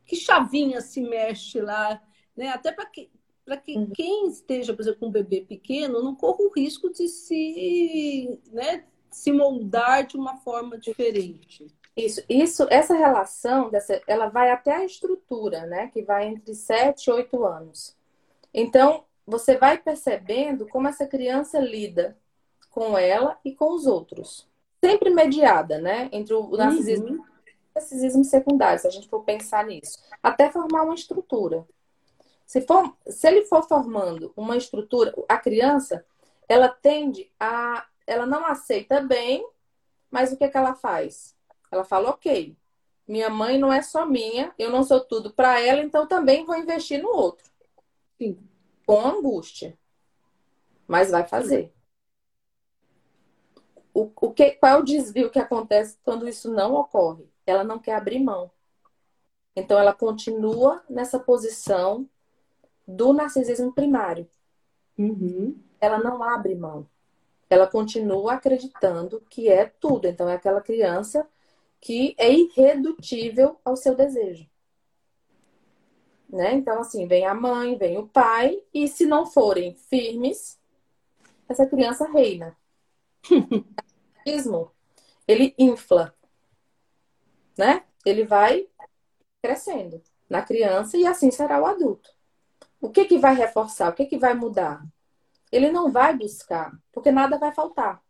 [0.07, 2.03] que chavinha se mexe lá,
[2.37, 2.49] né?
[2.49, 3.11] Até para que
[3.45, 3.90] para que uhum.
[3.95, 8.83] quem esteja, por exemplo, com um bebê pequeno não corra o risco de se, né,
[9.09, 11.64] se moldar de uma forma diferente.
[11.97, 15.87] Isso, isso, essa relação, dessa, ela vai até a estrutura, né?
[15.88, 17.97] Que vai entre 7 e 8 anos.
[18.53, 22.19] Então, você vai percebendo como essa criança lida
[22.69, 24.47] com ela e com os outros.
[24.85, 26.11] Sempre mediada, né?
[26.12, 27.25] Entre o narcisismo uhum.
[27.77, 29.99] E o narcisismo secundário, se a gente for pensar nisso.
[30.23, 31.67] Até formar uma estrutura.
[32.47, 36.05] Se, for, se ele for formando uma estrutura, a criança,
[36.49, 37.87] ela tende a.
[38.07, 39.45] Ela não aceita bem,
[40.11, 41.37] mas o que, é que ela faz?
[41.71, 42.57] Ela fala: ok,
[43.07, 46.57] minha mãe não é só minha, eu não sou tudo para ela, então também vou
[46.57, 47.51] investir no outro.
[48.17, 48.39] Sim.
[48.87, 49.77] Com angústia.
[50.87, 51.73] Mas vai fazer.
[53.93, 57.29] O, o que, qual é o desvio que acontece quando isso não ocorre?
[57.46, 58.50] Ela não quer abrir mão.
[59.54, 62.09] Então ela continua nessa posição
[62.87, 64.28] do narcisismo primário.
[64.98, 65.59] Uhum.
[65.80, 66.87] Ela não abre mão.
[67.48, 70.06] Ela continua acreditando que é tudo.
[70.06, 71.26] Então é aquela criança
[71.80, 74.48] que é irredutível ao seu desejo.
[76.28, 76.54] Né?
[76.54, 80.59] Então, assim, vem a mãe, vem o pai, e se não forem firmes,
[81.48, 82.56] essa criança reina.
[85.26, 86.12] ele infla,
[87.57, 87.85] né?
[88.05, 88.69] Ele vai
[89.42, 92.11] crescendo na criança e assim será o adulto.
[92.81, 93.90] O que que vai reforçar?
[93.90, 94.85] O que que vai mudar?
[95.51, 98.03] Ele não vai buscar, porque nada vai faltar.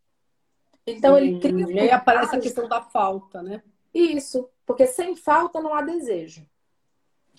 [0.87, 1.71] Então ele cria.
[1.71, 3.63] E aí aparece a questão da falta, né?
[3.93, 6.47] Isso, porque sem falta não há desejo.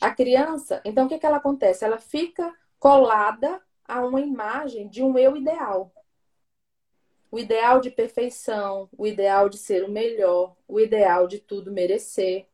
[0.02, 1.84] A criança, então o que, que ela acontece?
[1.84, 5.91] Ela fica colada a uma imagem de um eu ideal.
[7.30, 12.48] O ideal de perfeição, o ideal de ser o melhor, o ideal de tudo merecer.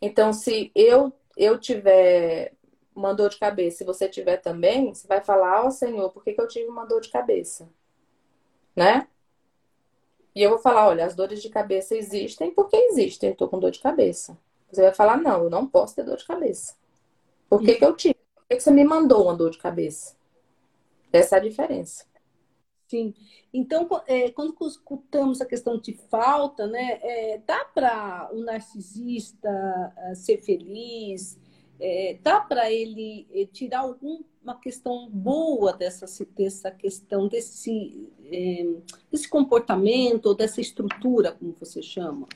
[0.00, 2.52] Então, se eu eu tiver
[2.94, 6.22] uma dor de cabeça, se você tiver também, você vai falar, ó oh, Senhor, por
[6.22, 7.68] que, que eu tive uma dor de cabeça?
[8.76, 9.08] Né?
[10.34, 13.58] E eu vou falar, olha, as dores de cabeça existem porque existem, eu tô com
[13.58, 14.36] dor de cabeça.
[14.70, 16.74] Você vai falar, não, eu não posso ter dor de cabeça.
[17.48, 18.16] Por que, que eu tive?
[18.34, 20.16] Por que, que você me mandou uma dor de cabeça?
[21.12, 22.06] Essa é a diferença.
[22.92, 23.14] Sim.
[23.54, 30.14] Então, é, quando escutamos a questão de falta, né, é, dá para o narcisista uh,
[30.14, 31.38] ser feliz?
[31.80, 36.04] É, dá para ele é, tirar alguma questão boa dessa,
[36.36, 38.66] dessa questão, desse, é,
[39.10, 42.28] desse comportamento, ou dessa estrutura, como você chama?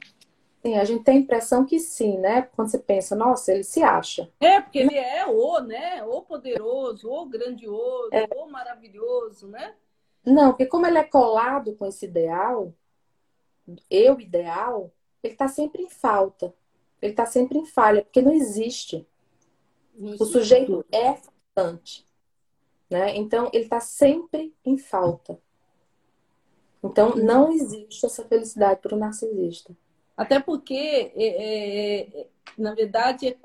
[0.62, 2.49] Sim, a gente tem a impressão que sim, né?
[2.57, 4.33] Quando você pensa, nossa, ele se acha.
[4.40, 6.03] É, porque ele é o, né?
[6.05, 8.27] O poderoso, o grandioso, é.
[8.35, 9.75] o maravilhoso, né?
[10.27, 12.75] Não, porque como ele é colado com esse ideal,
[13.89, 16.53] eu ideal, ele está sempre em falta.
[17.01, 19.07] Ele está sempre em falha, porque não existe.
[19.99, 22.05] O sujeito é faltante.
[22.91, 23.17] Né?
[23.17, 25.39] Então, ele está sempre em falta.
[26.83, 29.77] Então, não existe essa felicidade para o narcisista.
[30.17, 33.37] Até porque, é, é, é, na verdade,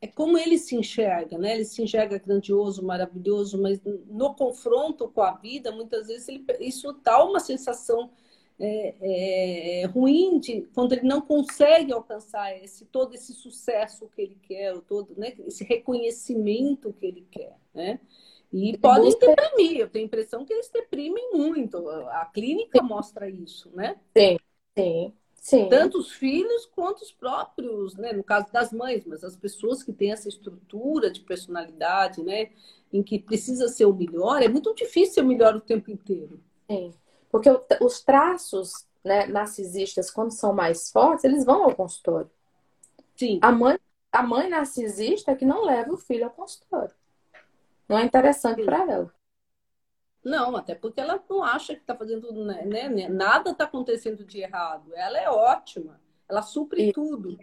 [0.00, 1.54] é, como ele se enxerga, né?
[1.54, 6.92] Ele se enxerga grandioso, maravilhoso, mas no confronto com a vida, muitas vezes ele, isso
[7.04, 8.10] dá uma sensação
[8.58, 14.38] é, é, ruim de, quando ele não consegue alcançar esse todo esse sucesso que ele
[14.42, 18.00] quer, todo né, esse reconhecimento que ele quer, né?
[18.52, 21.88] E podem deprimir, eu tenho a impressão que eles deprimem muito.
[21.88, 23.96] A clínica mostra isso, né?
[24.16, 24.36] Sim,
[24.76, 25.68] sim, sim.
[25.68, 28.12] Tanto os filhos quanto os próprios, né?
[28.12, 32.50] No caso das mães, mas as pessoas que têm essa estrutura de personalidade, né?
[32.92, 36.40] Em que precisa ser o melhor, é muito difícil ser o melhor o tempo inteiro.
[36.70, 36.92] Sim.
[37.30, 37.48] Porque
[37.80, 42.30] os traços né, narcisistas, quando são mais fortes, eles vão ao consultório.
[43.16, 43.38] Sim.
[43.42, 43.78] A mãe,
[44.12, 46.94] a mãe narcisista é que não leva o filho ao consultório.
[47.88, 49.19] Não é interessante para ela.
[50.22, 54.24] Não, até porque ela não acha que está fazendo né, né, né nada está acontecendo
[54.24, 54.92] de errado.
[54.94, 56.92] Ela é ótima, ela supre Isso.
[56.92, 57.38] tudo.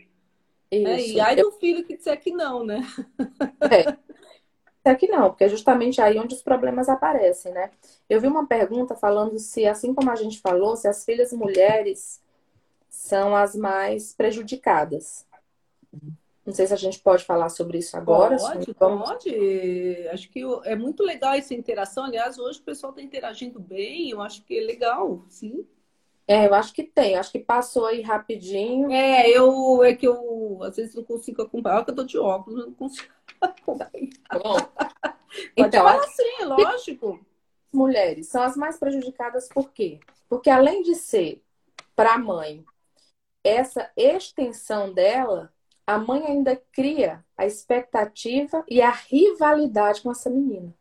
[0.69, 2.81] É, e aí do filho que disser que não, né?
[3.61, 3.97] É.
[4.83, 7.71] É que não, porque é justamente aí onde os problemas aparecem, né?
[8.09, 12.21] Eu vi uma pergunta falando se, assim como a gente falou, se as filhas mulheres
[12.89, 15.25] são as mais prejudicadas.
[16.47, 18.37] Não sei se a gente pode falar sobre isso agora.
[18.37, 20.07] Pode, pode.
[20.13, 22.05] Acho que é muito legal essa interação.
[22.05, 24.11] Aliás, hoje o pessoal está interagindo bem.
[24.11, 25.67] Eu acho que é legal, sim.
[26.25, 27.17] É, eu acho que tem.
[27.17, 28.89] Acho que passou aí rapidinho.
[28.89, 32.65] É, eu é que eu às vezes não consigo acompanhar, porque eu tô de óculos,
[32.65, 33.91] não consigo acompanhar.
[34.29, 34.55] Tá bom.
[35.57, 37.19] então, falar sim, lógico.
[37.73, 39.99] Mulheres são as mais prejudicadas por quê?
[40.29, 41.43] Porque além de ser
[41.93, 42.63] para a mãe
[43.43, 45.53] essa extensão dela,
[45.87, 50.75] a mãe ainda cria a expectativa e a rivalidade com essa menina.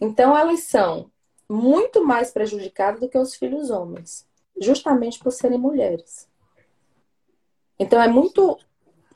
[0.00, 1.12] Então elas são
[1.46, 4.26] muito mais prejudicadas do que os filhos homens,
[4.58, 6.26] justamente por serem mulheres.
[7.78, 8.58] Então é muito.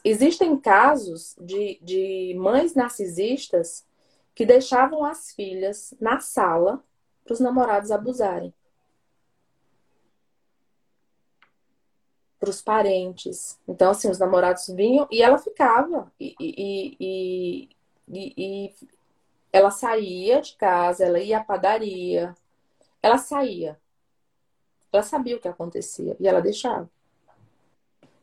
[0.05, 3.87] Existem casos de, de mães narcisistas
[4.35, 6.83] que deixavam as filhas na sala
[7.25, 8.53] para os namorados abusarem.
[12.43, 13.57] Para os parentes.
[13.69, 16.13] Então, assim, os namorados vinham e ela ficava.
[16.19, 18.75] E, e, e, e,
[19.53, 22.35] ela saía de casa, ela ia à padaria.
[23.01, 23.79] Ela saía.
[24.93, 26.91] Ela sabia o que acontecia e ela deixava.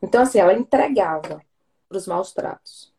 [0.02, 1.42] Então, assim, ela entregava
[1.88, 2.94] para os maus tratos.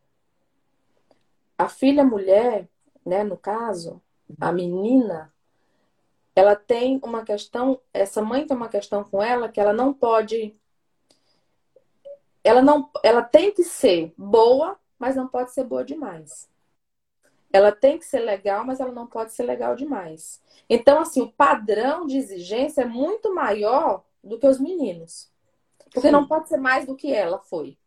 [1.55, 2.67] A filha mulher,
[3.05, 4.01] né, no caso,
[4.39, 5.31] a menina,
[6.35, 10.59] ela tem uma questão, essa mãe tem uma questão com ela que ela não pode
[12.43, 16.49] ela não, ela tem que ser boa, mas não pode ser boa demais.
[17.53, 20.41] Ela tem que ser legal, mas ela não pode ser legal demais.
[20.69, 25.29] Então, assim, o padrão de exigência é muito maior do que os meninos.
[25.91, 26.11] Porque Sim.
[26.11, 27.77] não pode ser mais do que ela foi.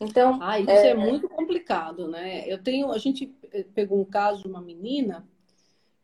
[0.00, 0.90] Então, ah, isso é...
[0.90, 0.94] é...
[0.94, 2.44] muito complicado, né?
[2.48, 3.26] Eu tenho, a gente
[3.74, 5.26] pegou um caso de uma menina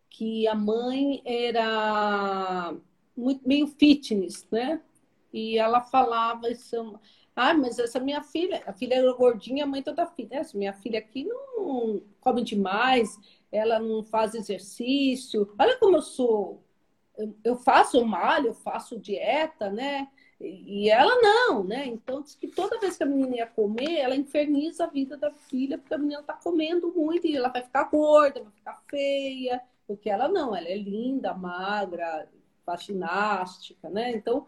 [0.08, 2.74] que a mãe era
[3.16, 4.80] muito, meio fitness, né?
[5.34, 6.96] E ela falava isso.
[7.34, 10.36] Ah, mas essa minha filha, a filha era gordinha, a mãe toda fina.
[10.36, 13.18] Essa minha filha aqui não come demais,
[13.50, 15.52] ela não faz exercício.
[15.58, 16.62] Olha como eu sou.
[17.42, 20.08] Eu faço malho, eu faço dieta, né?
[20.40, 21.84] E ela não, né?
[21.86, 25.32] Então, diz que toda vez que a menina ia comer, ela inferniza a vida da
[25.32, 29.60] filha, porque a menina tá comendo muito e ela vai ficar gorda, vai ficar feia.
[29.86, 32.28] Porque ela não, ela é linda, magra,
[32.64, 34.12] faz ginástica, né?
[34.12, 34.46] Então,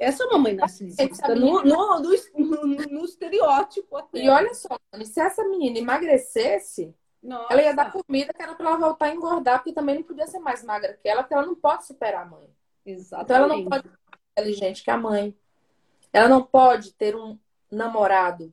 [0.00, 3.98] essa é uma mãe narcisista, no, no, no, no, estereótipo.
[3.98, 4.18] Até.
[4.18, 7.52] E olha só, se essa menina emagrecesse, Nossa.
[7.52, 10.26] ela ia dar comida que era para ela voltar a engordar, porque também não podia
[10.26, 12.48] ser mais magra que ela, porque ela não pode superar a mãe.
[12.86, 13.24] Exatamente.
[13.24, 13.98] Então ela não pode ser
[14.32, 15.36] inteligente que a mãe.
[16.10, 17.38] Ela não pode ter um
[17.70, 18.50] namorado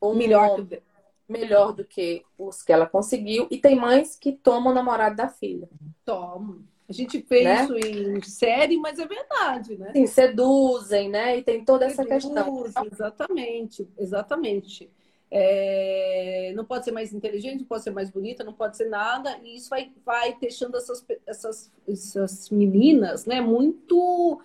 [0.00, 0.82] ou um melhor, do...
[1.28, 3.46] melhor do que os que ela conseguiu.
[3.52, 5.68] E tem mães que tomam o namorado da filha.
[6.04, 6.64] Tomam.
[6.90, 7.62] A gente fez né?
[7.62, 9.92] isso em série, mas é verdade, né?
[9.92, 11.38] Sim, seduzem, né?
[11.38, 12.66] E tem toda essa questão.
[12.90, 14.90] Exatamente, exatamente.
[15.30, 19.38] É, não pode ser mais inteligente, não pode ser mais bonita, não pode ser nada,
[19.44, 24.40] e isso vai, vai deixando essas, essas, essas meninas né, muito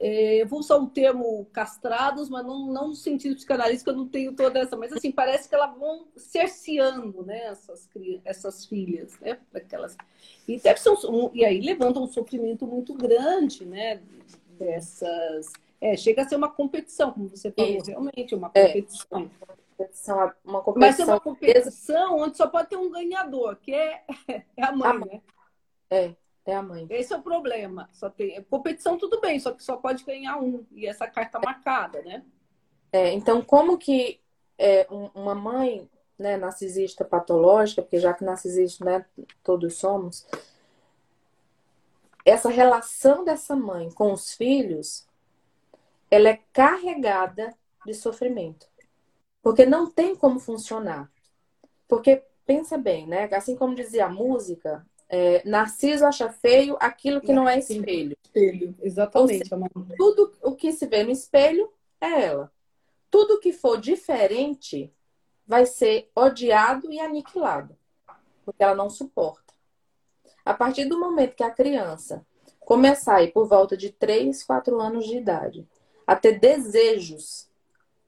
[0.00, 3.52] é, eu vou usar o termo castrados, mas não, não no sentido que
[3.88, 7.88] eu não tenho toda essa, mas assim, parece que elas vão cerceando, né, essas,
[8.24, 9.96] essas filhas, né, aquelas...
[10.48, 14.02] E, deve ser um, e aí levantam um sofrimento muito grande, né,
[14.58, 15.52] dessas...
[15.80, 17.90] É, chega a ser uma competição, como você falou, Isso.
[17.90, 18.66] realmente, uma é.
[18.68, 19.20] competição.
[19.20, 20.32] É.
[20.44, 20.74] Uma competição.
[20.76, 24.04] Mas é uma competição onde só pode ter um ganhador, que é,
[24.56, 24.98] é a mãe, a...
[24.98, 25.22] né?
[25.90, 26.14] É.
[26.44, 26.86] É a mãe.
[26.90, 27.88] Esse é o problema.
[27.92, 32.02] Só tem competição tudo bem, só que só pode ganhar um e essa carta marcada,
[32.02, 32.24] né?
[32.92, 34.20] É, então como que
[34.58, 39.04] é, uma mãe, né, narcisista patológica, porque já que narcisista, né,
[39.42, 40.26] todos somos,
[42.24, 45.06] essa relação dessa mãe com os filhos,
[46.10, 48.66] ela é carregada de sofrimento.
[49.42, 51.10] Porque não tem como funcionar.
[51.88, 53.28] Porque, pensa bem, né?
[53.32, 58.16] Assim como dizia a música, é, Narciso acha feio aquilo que não é espelho.
[58.24, 59.46] Espelho, exatamente.
[59.46, 59.60] Seja,
[59.98, 61.70] tudo o que se vê no espelho
[62.00, 62.50] é ela.
[63.10, 64.90] Tudo que for diferente
[65.46, 67.76] vai ser odiado e aniquilado.
[68.42, 69.52] Porque ela não suporta.
[70.42, 72.26] A partir do momento que a criança
[72.60, 75.68] começar a ir por volta de 3, 4 anos de idade,
[76.06, 77.50] a ter desejos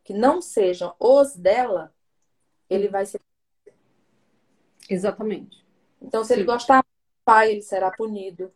[0.02, 1.94] que não sejam os dela,
[2.70, 3.20] ele vai ser.
[4.88, 5.62] Exatamente.
[6.00, 6.40] Então, se Sim.
[6.40, 6.84] ele gostar
[7.24, 8.52] pai, ele será punido.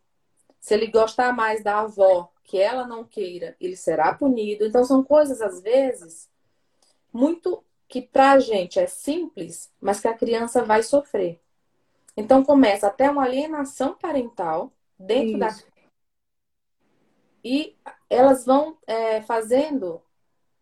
[0.60, 4.64] Se ele gostar mais da avó, que ela não queira, ele será punido.
[4.64, 6.28] Então, são coisas, às vezes,
[7.12, 11.40] muito que pra gente é simples, mas que a criança vai sofrer.
[12.16, 15.38] Então, começa até uma alienação parental dentro Isso.
[15.38, 15.78] da
[17.42, 17.76] e
[18.10, 20.02] elas vão é, fazendo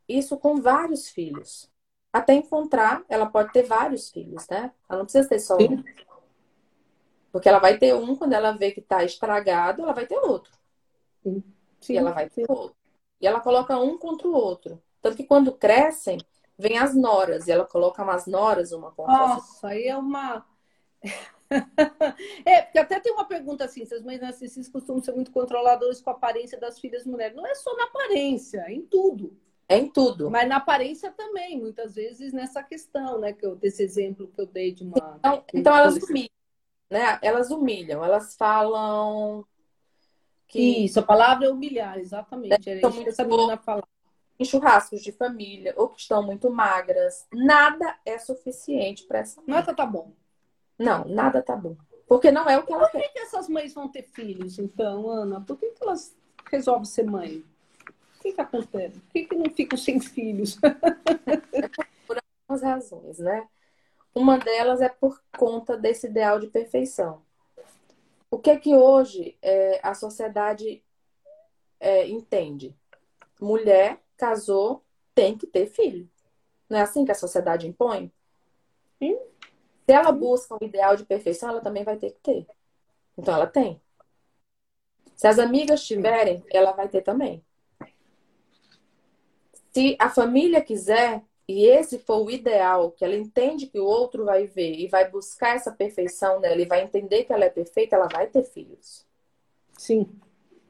[0.09, 1.71] isso com vários filhos.
[2.13, 4.73] Até encontrar, ela pode ter vários filhos, né?
[4.89, 5.83] Ela não precisa ter só um.
[7.37, 10.51] Porque ela vai ter um, quando ela vê que está estragado, ela vai ter outro.
[11.23, 11.45] Sim.
[11.91, 12.75] E ela vai ter outro.
[13.21, 14.83] E ela coloca um contra o outro.
[15.03, 16.17] Tanto que quando crescem,
[16.59, 17.47] vem as noras.
[17.47, 19.35] E ela coloca umas noras uma contra a outra.
[19.35, 20.47] Nossa, aí é uma.
[22.47, 26.01] é, porque até tem uma pergunta assim: se as mães narcisistas costumam ser muito controladoras
[26.01, 27.37] com a aparência das filhas mulheres.
[27.37, 29.37] Não é só na aparência, é em tudo.
[29.69, 30.31] É em tudo.
[30.31, 33.35] Mas na aparência também, muitas vezes nessa questão, né?
[33.35, 35.19] Que eu, desse exemplo que eu dei de uma.
[35.19, 35.99] Então, então elas
[36.91, 37.19] né?
[37.23, 39.45] Elas humilham, elas falam.
[40.49, 40.85] Que...
[40.85, 42.69] Isso, a palavra é humilhar, exatamente.
[42.69, 43.87] Era isso que essa menina falava.
[44.39, 49.43] Em churrascos de família, ou que estão muito magras, nada é suficiente para essa.
[49.47, 50.13] Nada tá bom.
[50.79, 51.75] Não, nada tá bom.
[52.07, 52.99] Porque não é o que ela quer.
[52.99, 55.41] Por que, que essas mães vão ter filhos, então, Ana?
[55.41, 56.15] Por que, que elas
[56.51, 57.43] resolvem ser mãe?
[58.19, 59.01] O que, que acontece?
[59.01, 60.59] Por que, que não ficam sem filhos?
[62.07, 63.49] por algumas razões, né?
[64.17, 67.23] Uma delas é por conta desse ideal de perfeição.
[68.31, 70.83] O que é que hoje é, a sociedade
[71.79, 72.75] é, entende?
[73.39, 74.83] Mulher casou,
[75.15, 76.09] tem que ter filho.
[76.67, 78.11] Não é assim que a sociedade impõe?
[78.99, 79.19] Sim.
[79.85, 82.47] Se ela busca um ideal de perfeição, ela também vai ter que ter.
[83.19, 83.79] Então ela tem.
[85.15, 87.45] Se as amigas tiverem, ela vai ter também.
[89.73, 94.25] Se a família quiser, e esse for o ideal, que ela entende que o outro
[94.25, 97.95] vai ver e vai buscar essa perfeição nela e vai entender que ela é perfeita,
[97.95, 99.07] ela vai ter filhos.
[99.79, 100.11] Sim.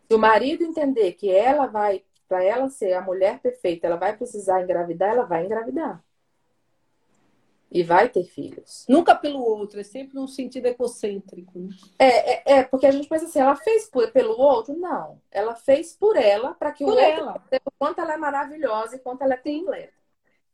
[0.07, 4.15] Se o marido entender que ela vai, para ela ser a mulher perfeita, ela vai
[4.17, 6.05] precisar engravidar, ela vai engravidar.
[7.73, 8.85] E vai ter filhos.
[8.87, 11.59] Nunca pelo outro, é sempre num sentido egocêntrico.
[11.59, 11.75] Né?
[11.99, 14.77] É, é, é, porque a gente pensa assim, ela fez por, pelo outro?
[14.77, 15.21] Não.
[15.31, 17.33] Ela fez por ela, para que por o ela.
[17.33, 20.06] outro o quanto ela é maravilhosa e quanto ela é completa.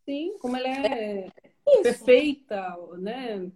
[0.04, 1.28] Sim, como ela é,
[1.64, 3.50] é perfeita, né?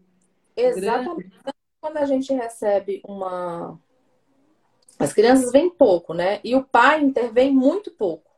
[0.56, 1.28] Exatamente.
[1.28, 1.46] Grande.
[1.80, 3.78] Quando a gente recebe uma.
[4.98, 6.40] As crianças vêm pouco, né?
[6.42, 8.30] E o pai intervém muito pouco.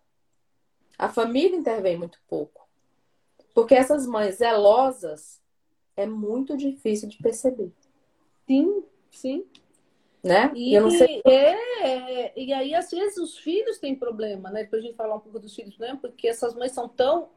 [0.98, 2.66] A família intervém muito pouco.
[3.54, 5.40] Porque essas mães zelosas
[5.96, 7.72] é muito difícil de perceber.
[8.46, 9.46] Sim, sim.
[10.22, 10.50] Né?
[10.54, 11.22] E, eu não sei...
[11.24, 14.64] É, e aí, às vezes, os filhos têm problema, né?
[14.64, 15.96] Depois a gente falar um pouco dos filhos, né?
[16.00, 17.30] Porque essas mães são tão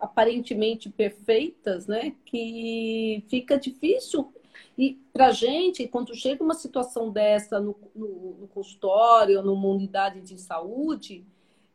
[0.00, 2.14] aparentemente perfeitas, né?
[2.24, 4.32] Que fica difícil.
[4.78, 8.08] E pra gente, quando chega uma situação dessa no, no,
[8.40, 11.24] no consultório, numa unidade de saúde,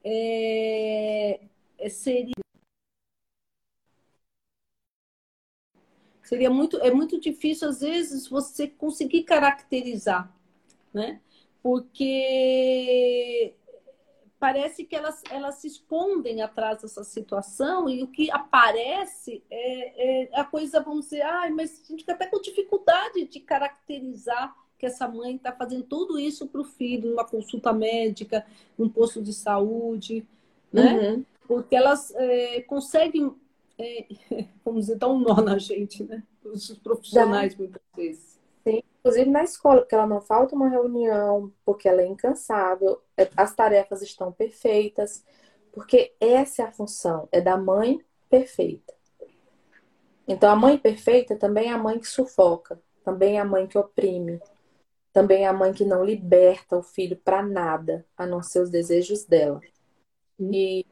[0.03, 1.39] é,
[1.77, 2.33] é seria
[6.23, 10.35] Seria muito, é muito difícil, às vezes, você conseguir caracterizar,
[10.91, 11.21] né?
[11.61, 13.53] Porque
[14.39, 20.39] parece que elas, elas se escondem atrás dessa situação e o que aparece é, é
[20.39, 24.85] a coisa, vamos dizer, ai, mas a gente fica até com dificuldade de caracterizar que
[24.85, 28.45] essa mãe está fazendo tudo isso para o filho, numa consulta médica,
[28.77, 30.27] num posto de saúde,
[30.71, 30.99] né?
[30.99, 31.25] Uhum.
[31.47, 33.33] Porque elas é, conseguem
[33.77, 34.05] é,
[34.63, 36.23] vamos dizer, dá um nó na gente, né?
[36.43, 38.34] Os profissionais, muitas vezes.
[39.05, 43.53] Inclusive na escola, porque ela não falta uma reunião, porque ela é incansável, é, as
[43.53, 45.23] tarefas estão perfeitas,
[45.71, 48.95] porque essa é a função, é da mãe perfeita.
[50.27, 53.77] Então, a mãe perfeita também é a mãe que sufoca, também é a mãe que
[53.77, 54.41] oprime,
[55.13, 58.69] também é a mãe que não liberta o filho para nada, a não ser os
[58.71, 59.61] desejos dela.
[60.39, 60.85] E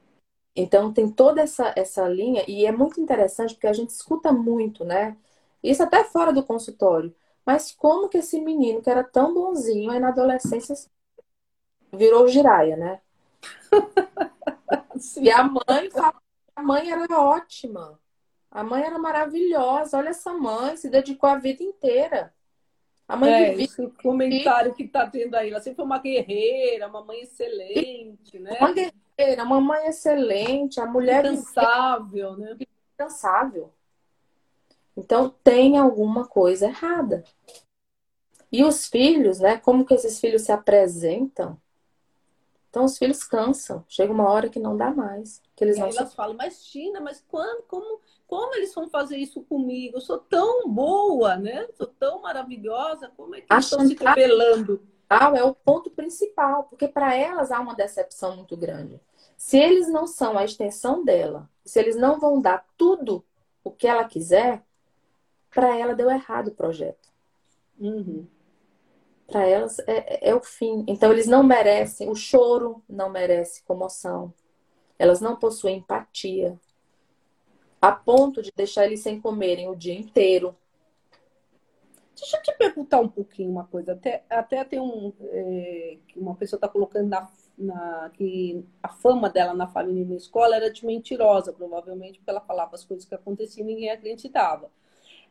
[0.56, 4.86] então tem toda essa, essa linha, e é muito interessante porque a gente escuta muito,
[4.86, 5.18] né?
[5.64, 7.16] Isso até fora do consultório.
[7.46, 10.76] Mas como que esse menino, que era tão bonzinho, aí na adolescência
[11.92, 13.02] virou giraia, né?
[15.22, 15.90] e a mãe
[16.56, 18.00] a mãe era ótima.
[18.52, 19.98] A mãe era maravilhosa.
[19.98, 22.34] Olha essa mãe, se dedicou a vida inteira.
[23.08, 25.50] A mãe é, de esse comentário que está tendo aí.
[25.50, 28.58] Ela sempre foi uma guerreira, uma mãe excelente, né?
[28.60, 32.58] Uma guerreira, uma mãe excelente, a mulher incansável, né?
[32.94, 33.74] Incansável.
[34.96, 37.24] Então tem alguma coisa errada.
[38.52, 39.58] E os filhos, né?
[39.58, 41.60] Como que esses filhos se apresentam?
[42.70, 43.84] Então os filhos cansam.
[43.88, 45.42] Chega uma hora que não dá mais.
[45.56, 46.16] Que eles e não elas se...
[46.16, 49.98] falam, mas Tina, mas quando, como, como eles vão fazer isso comigo?
[49.98, 51.68] Eu sou tão boa, né?
[51.74, 53.12] Sou tão maravilhosa.
[53.16, 54.82] Como é que eles estão se revelando?
[55.36, 59.00] É o ponto principal, porque para elas há uma decepção muito grande.
[59.38, 63.24] Se eles não são a extensão dela, se eles não vão dar tudo
[63.64, 64.64] o que ela quiser,
[65.54, 67.10] para ela deu errado o projeto.
[67.80, 68.26] Uhum.
[69.28, 70.84] Para elas é, é o fim.
[70.88, 74.34] Então eles não merecem, o choro não merece comoção.
[74.98, 76.60] Elas não possuem empatia.
[77.82, 80.56] A ponto de deixar eles sem comerem o dia inteiro.
[82.16, 83.94] Deixa eu te perguntar um pouquinho uma coisa.
[83.94, 85.12] Até, até tem um.
[85.30, 90.16] É, uma pessoa está colocando na, na, que a fama dela na família e na
[90.16, 94.70] escola era de mentirosa, provavelmente, porque ela falava as coisas que aconteciam e ninguém acreditava.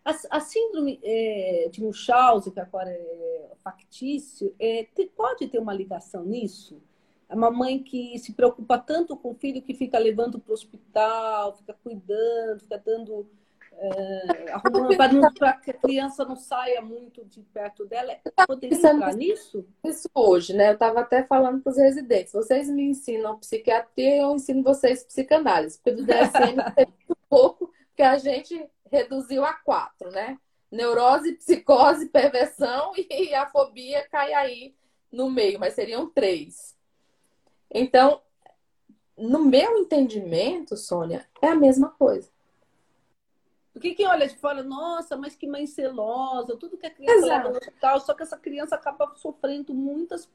[0.05, 4.87] A, a síndrome é, de Munchausen, que agora é factício, é,
[5.17, 6.83] pode ter uma ligação nisso?
[7.29, 10.55] É uma mãe que se preocupa tanto com o filho que fica levando para o
[10.55, 13.27] hospital, fica cuidando, fica dando.
[13.75, 18.15] É, arrumando para que a criança não saia muito de perto dela.
[18.47, 19.65] Poderia entrar nisso?
[19.83, 20.69] Isso hoje, né?
[20.69, 22.35] Eu estava até falando para os residentes.
[22.35, 25.79] Vocês me ensinam psiquiatria, eu ensino vocês psicanálise.
[25.79, 30.39] Porque do DSM tem muito pouco que a gente reduziu a quatro, né?
[30.71, 34.75] Neurose, psicose, perversão e a fobia cai aí
[35.11, 36.77] no meio, mas seriam três.
[37.71, 38.21] Então,
[39.17, 42.31] no meu entendimento, Sônia, é a mesma coisa.
[43.75, 47.27] O que que olha de fora, nossa, mas que mãe celosa, tudo que a criança
[47.27, 50.31] leva no hospital, só que essa criança acaba sofrendo muitas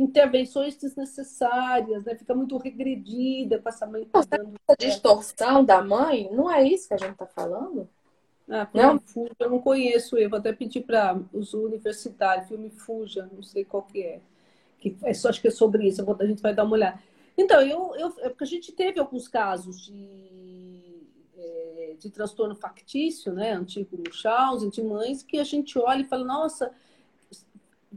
[0.00, 2.14] intervenções desnecessárias, né?
[2.14, 4.54] Fica muito regredida com essa mãe cuidando.
[4.66, 7.86] Essa distorção da mãe, não é isso que a gente está falando?
[8.48, 8.98] Ah, não?
[8.98, 13.62] Fuja, eu não conheço, eu vou até pedir para os universitários, filme Fuja, não sei
[13.62, 14.20] qual que é.
[14.80, 16.98] Que é só, acho que é sobre isso, vou, a gente vai dar uma olhada.
[17.36, 21.02] Então, eu, eu, é porque a gente teve alguns casos de,
[21.36, 23.52] é, de transtorno factício, né?
[23.52, 26.72] Antigo Munchausen, de mães que a gente olha e fala, nossa,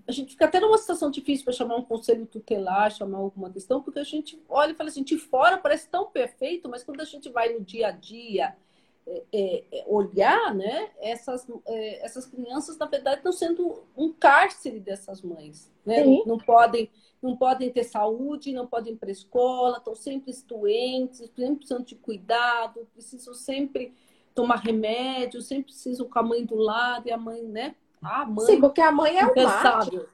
[0.08, 3.82] a gente fica até numa situação difícil para chamar um conselho tutelar, chamar alguma questão,
[3.82, 7.06] porque a gente olha e fala assim, de fora parece tão perfeito, mas quando a
[7.06, 8.56] gente vai no dia a dia
[9.06, 14.80] é, é, é olhar, né, essas, é, essas crianças, na verdade, estão sendo um cárcere
[14.80, 15.72] dessas mães.
[15.86, 16.04] Né?
[16.04, 16.90] Não, não, podem,
[17.22, 21.84] não podem ter saúde, não podem ir para a escola, estão sempre doentes, sempre precisam
[21.84, 23.94] de cuidado, precisam sempre
[24.34, 27.76] tomar remédio, sempre precisam com a mãe do lado e a mãe, né?
[28.04, 28.46] A mãe.
[28.46, 29.98] Sim, porque a mãe é o Marte.
[29.98, 30.06] Né?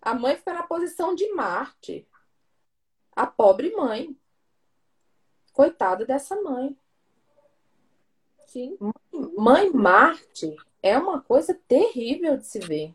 [0.00, 2.06] A mãe fica na posição de Marte.
[3.14, 4.16] A pobre mãe.
[5.52, 6.76] Coitada dessa mãe.
[8.46, 8.78] Sim.
[9.36, 12.94] Mãe Marte é uma coisa terrível de se ver.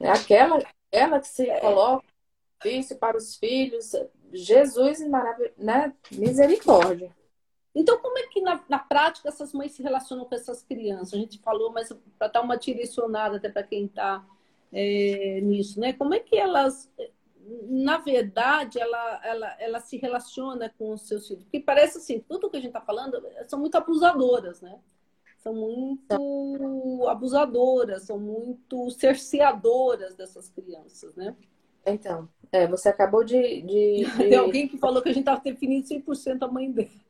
[0.00, 0.58] É aquela,
[0.90, 2.04] ela que se coloca
[2.62, 3.92] difícil para os filhos.
[4.32, 4.98] Jesus,
[5.56, 5.94] né?
[6.10, 7.14] misericórdia.
[7.74, 11.14] Então, como é que na, na, prática essas mães se relacionam com essas crianças?
[11.14, 14.24] A gente falou, mas para dar uma direcionada até para quem está
[14.72, 15.92] é, nisso, né?
[15.92, 16.88] Como é que elas,
[17.68, 21.42] na verdade, ela, ela, ela se relaciona com os seus filhos?
[21.42, 24.78] Porque parece assim, tudo que a gente está falando são muito abusadoras, né?
[25.38, 31.36] São muito abusadoras, são muito cerceadoras dessas crianças, né?
[31.84, 34.16] Então, é, você acabou de, de, de...
[34.16, 37.04] Tem alguém que falou que a gente estava definindo 100% a mãe dele.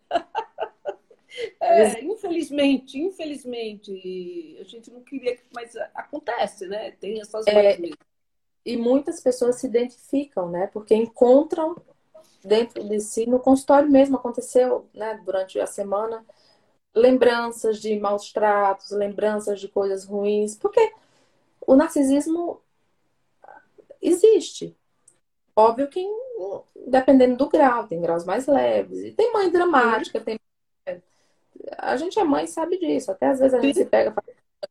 [1.61, 6.93] É, infelizmente, infelizmente, a gente não queria, mas acontece, né?
[6.93, 7.79] Tem essas é,
[8.65, 10.69] E muitas pessoas se identificam, né?
[10.69, 11.77] Porque encontram
[12.45, 15.21] dentro de si, no consultório mesmo aconteceu, né?
[15.25, 16.25] Durante a semana,
[16.95, 20.93] lembranças de maus tratos, lembranças de coisas ruins, porque
[21.67, 22.61] o narcisismo
[24.01, 24.77] existe.
[25.57, 26.05] Óbvio que
[26.87, 30.39] dependendo do grau, tem graus mais leves, e tem mãe dramática, tem
[31.79, 33.11] a gente é mãe sabe disso.
[33.11, 34.15] Até às vezes a gente se pega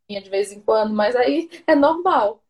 [0.09, 2.43] de vez em quando, mas aí é normal.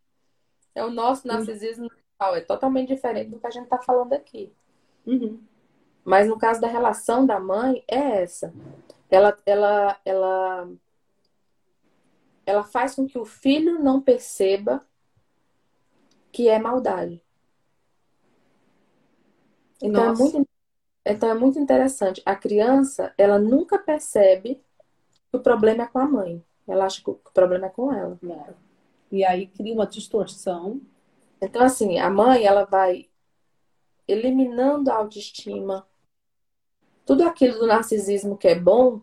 [0.76, 1.90] É o nosso narcisismo
[2.20, 4.52] normal, é totalmente diferente do que a gente está falando aqui.
[5.06, 5.40] Uhum.
[6.04, 8.54] Mas no caso da relação da mãe, é essa.
[9.10, 10.70] Ela, ela, ela,
[12.46, 14.86] ela faz com que o filho não perceba
[16.32, 17.22] que é maldade.
[19.82, 20.48] Então é, muito,
[21.06, 22.22] então é muito interessante.
[22.26, 24.62] A criança, ela nunca percebe
[25.32, 26.44] que o problema é com a mãe.
[26.68, 28.18] Ela acha que o problema é com ela.
[28.24, 28.54] É.
[29.12, 30.82] E aí cria uma distorção.
[31.42, 33.10] Então, assim, a mãe, ela vai
[34.08, 35.88] eliminando a autoestima,
[37.06, 39.02] tudo aquilo do narcisismo que é bom,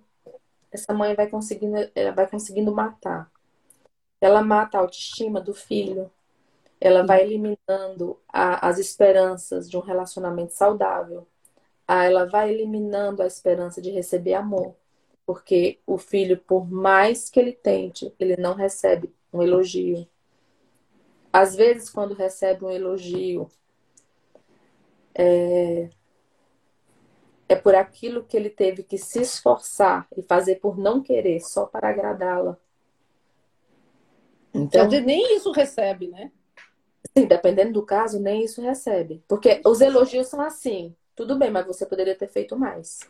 [0.71, 3.31] essa mãe vai conseguindo, ela vai conseguindo matar.
[4.21, 6.11] Ela mata a autoestima do filho,
[6.81, 11.27] ela vai eliminando a, as esperanças de um relacionamento saudável.
[11.93, 14.77] Ah, ela vai eliminando a esperança de receber amor,
[15.27, 20.07] porque o filho, por mais que ele tente, ele não recebe um elogio.
[21.33, 23.51] Às vezes, quando recebe um elogio,
[25.13, 25.91] é,
[27.49, 31.67] é por aquilo que ele teve que se esforçar e fazer por não querer, só
[31.67, 32.57] para agradá-la.
[34.55, 36.31] Então, nem isso recebe, né?
[37.19, 39.25] Sim, dependendo do caso, nem isso recebe.
[39.27, 40.95] Porque os elogios são assim.
[41.21, 43.01] Tudo bem, mas você poderia ter feito mais.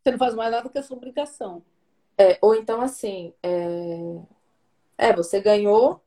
[0.00, 1.60] Você não faz mais nada que a sua obrigação.
[2.16, 4.20] É, ou então assim, é...
[4.96, 6.00] é, você ganhou,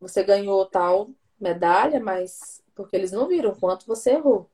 [0.00, 4.48] você ganhou tal medalha, mas porque eles não viram quanto você errou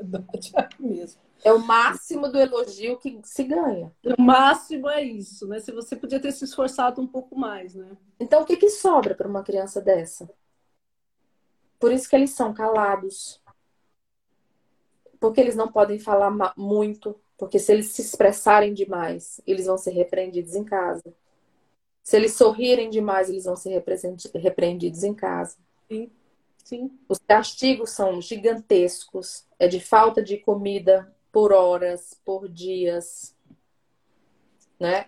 [0.00, 1.20] verdade é mesmo.
[1.44, 3.92] É o máximo do elogio que se ganha.
[4.04, 5.58] O máximo é isso, né?
[5.58, 7.96] Se você podia ter se esforçado um pouco mais, né?
[8.20, 10.30] Então, o que, que sobra para uma criança dessa?
[11.78, 13.40] Por isso que eles são calados.
[15.20, 17.18] Porque eles não podem falar muito.
[17.36, 21.14] Porque se eles se expressarem demais, eles vão ser repreendidos em casa.
[22.02, 23.82] Se eles sorrirem demais, eles vão ser
[24.34, 25.56] repreendidos em casa.
[25.88, 26.10] Sim.
[26.64, 26.98] Sim.
[27.08, 29.46] Os castigos são gigantescos.
[29.58, 33.34] É de falta de comida por horas, por dias,
[34.78, 35.06] né?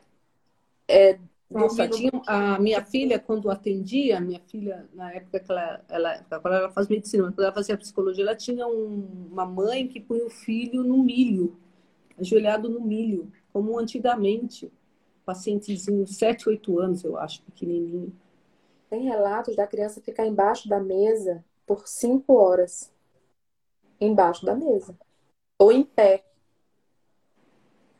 [0.86, 1.18] É
[1.50, 6.56] Nossa, tinha a minha filha, quando atendia, minha filha, na época que ela, ela agora
[6.56, 10.24] ela faz medicina, mas quando ela fazia psicologia, ela tinha um, uma mãe que punha
[10.24, 11.56] o filho no milho,
[12.18, 14.70] ajoelhado no milho, como antigamente.
[15.24, 18.12] Pacientezinho, 7, 8 anos, eu acho, pequenininho.
[18.88, 22.92] Tem relatos da criança ficar embaixo da mesa por cinco horas
[24.00, 24.98] embaixo da mesa.
[25.58, 26.24] Ou em pé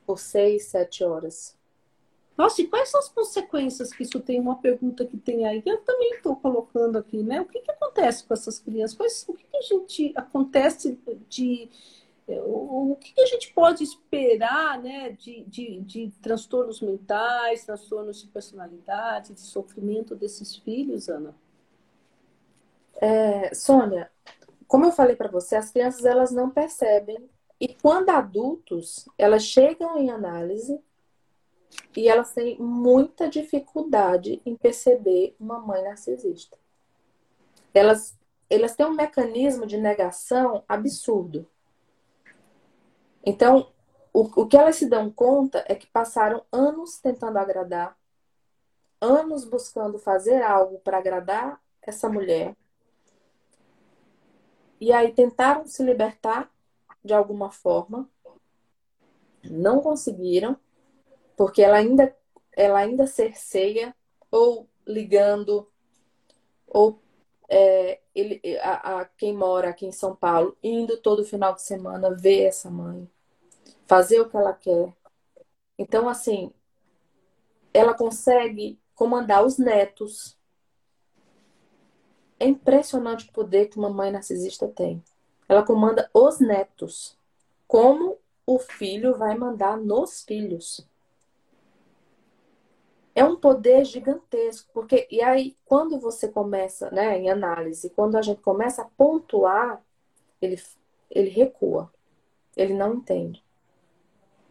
[0.05, 1.57] por seis, sete horas.
[2.41, 4.41] Nossa, e quais são as consequências que isso tem?
[4.41, 7.43] Uma pergunta que tem aí, eu também estou colocando aqui, né?
[7.43, 8.97] O que, que acontece com essas crianças?
[8.97, 11.69] Quais, o que, que a gente acontece de.
[12.27, 18.23] O, o que, que a gente pode esperar né, de, de, de transtornos mentais, transtornos
[18.23, 21.35] de personalidade, de sofrimento desses filhos, Ana?
[23.03, 24.11] É, Sônia,
[24.67, 27.19] como eu falei para você, as crianças elas não percebem
[27.61, 30.81] e quando adultos elas chegam em análise
[31.97, 36.57] e elas têm muita dificuldade em perceber uma mãe narcisista.
[37.73, 38.19] Elas
[38.49, 41.49] elas têm um mecanismo de negação absurdo.
[43.25, 43.71] Então,
[44.13, 47.97] o, o que elas se dão conta é que passaram anos tentando agradar,
[49.01, 52.57] anos buscando fazer algo para agradar essa mulher,
[54.81, 56.51] e aí tentaram se libertar
[57.05, 58.09] de alguma forma,
[59.45, 60.57] não conseguiram,
[61.41, 62.15] porque ela ainda,
[62.53, 63.97] ela ainda cerceia,
[64.31, 65.67] ou ligando,
[66.67, 67.01] ou
[67.49, 72.15] é, ele, a, a, quem mora aqui em São Paulo, indo todo final de semana
[72.15, 73.11] ver essa mãe,
[73.87, 74.95] fazer o que ela quer.
[75.79, 76.53] Então, assim,
[77.73, 80.37] ela consegue comandar os netos,
[82.39, 85.03] é impressionante o poder que uma mãe narcisista tem.
[85.49, 87.17] Ela comanda os netos.
[87.67, 90.90] Como o filho vai mandar nos filhos.
[93.21, 98.23] É um poder gigantesco, porque e aí quando você começa, né, em análise, quando a
[98.23, 99.83] gente começa a pontuar,
[100.41, 100.57] ele
[101.11, 101.93] ele recua.
[102.57, 103.45] Ele não entende.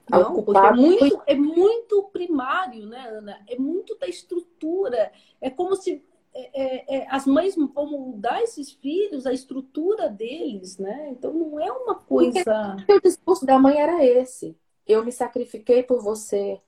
[0.09, 3.39] Não, é muito, é muito primário, né, Ana?
[3.47, 5.11] É muito da estrutura.
[5.39, 6.03] É como se
[6.33, 11.09] é, é, é, as mães vão mudar esses filhos, a estrutura deles, né?
[11.09, 12.75] Então não é uma coisa.
[12.75, 14.57] Porque o discurso da mãe era esse:
[14.87, 16.59] eu me sacrifiquei por você,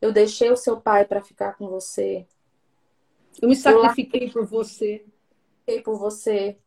[0.00, 2.26] eu deixei o seu pai para ficar com você.
[3.40, 5.04] Eu me sacrifiquei eu por você.
[5.84, 6.58] por você.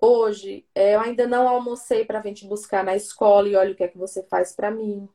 [0.00, 3.74] Hoje, é, eu ainda não almocei para vir te buscar na escola e olha o
[3.74, 5.08] que é que você faz para mim.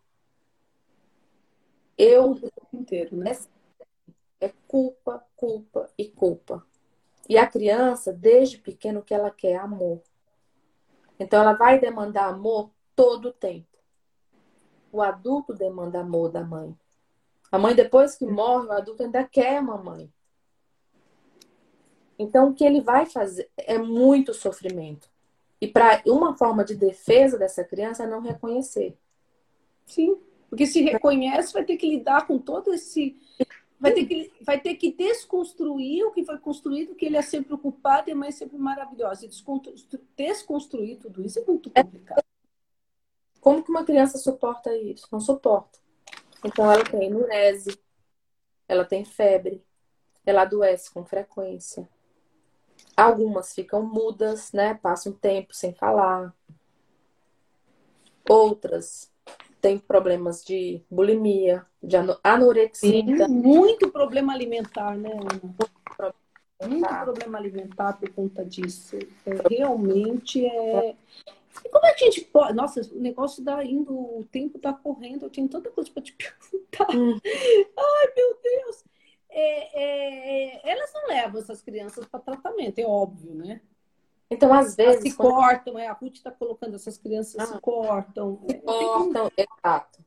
[1.98, 2.40] Eu
[2.72, 3.32] inteiro, né?
[4.40, 6.66] É, é culpa, culpa e culpa.
[7.28, 10.02] E a criança, desde pequeno, que ela quer amor.
[11.20, 13.68] Então ela vai demandar amor todo o tempo.
[14.92, 16.78] O adulto demanda amor da mãe.
[17.56, 20.12] A mãe, depois que morre, o adulto ainda quer a mamãe.
[22.20, 25.10] Então, o que ele vai fazer é muito sofrimento.
[25.62, 28.98] E para uma forma de defesa dessa criança é não reconhecer.
[29.86, 30.18] Sim,
[30.50, 33.18] porque se reconhece, vai ter que lidar com todo esse.
[33.80, 37.54] Vai ter, que, vai ter que desconstruir o que foi construído, que ele é sempre
[37.54, 39.30] ocupado e a mãe é sempre maravilhosa.
[40.18, 42.22] Desconstruir tudo isso é muito complicado.
[43.40, 45.08] Como que uma criança suporta isso?
[45.10, 45.85] Não suporta.
[46.46, 47.76] Então ela tem nurese,
[48.68, 49.66] ela tem febre,
[50.24, 51.90] ela adoece com frequência.
[52.96, 54.76] Algumas ficam mudas, né?
[54.76, 56.34] Passam tempo sem falar.
[58.30, 59.12] Outras
[59.60, 62.92] têm problemas de bulimia, de anorexia.
[62.92, 66.14] Sim, muito problema alimentar, né, Ana?
[66.62, 68.98] Muito problema alimentar por conta disso.
[69.26, 70.96] É, realmente é.
[71.64, 72.54] E como é que a gente pode.
[72.54, 76.14] Nossa, o negócio da indo, o tempo tá correndo, eu tenho tanta coisa para te
[76.18, 76.96] perguntar.
[76.96, 77.20] Hum.
[77.78, 78.84] Ai, meu Deus!
[79.36, 83.62] é, é, elas não levam essas crianças para tratamento, é óbvio, né?
[84.32, 84.94] Então, às vezes.
[84.94, 85.36] Elas se quando...
[85.36, 88.40] cortam, é, a Ruth está colocando essas crianças ah, se cortam.
[88.50, 90.06] Se cortam, exato.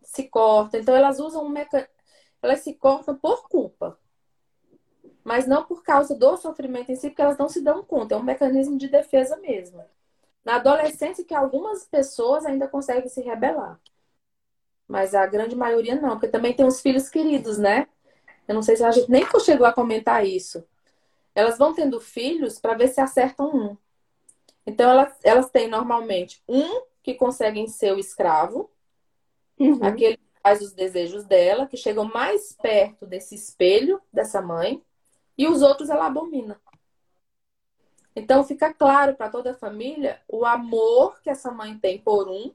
[0.00, 0.80] Se cortam.
[0.80, 1.92] Então, elas usam um mecanismo.
[2.40, 3.98] Elas se cortam por culpa.
[5.24, 8.14] Mas não por causa do sofrimento em si, porque elas não se dão conta.
[8.14, 9.84] É um mecanismo de defesa mesmo.
[10.44, 13.78] Na adolescência, que algumas pessoas ainda conseguem se rebelar.
[14.86, 17.86] Mas a grande maioria não, porque também tem os filhos queridos, né?
[18.46, 20.64] Eu não sei se a gente nem chegou a comentar isso.
[21.34, 23.76] Elas vão tendo filhos para ver se acertam um.
[24.66, 28.70] Então, elas, elas têm normalmente um que conseguem ser o escravo,
[29.58, 29.82] uhum.
[29.82, 34.82] aquele que faz os desejos dela, que chegam mais perto desse espelho dessa mãe,
[35.36, 36.60] e os outros ela abomina.
[38.18, 42.52] Então, fica claro para toda a família o amor que essa mãe tem por um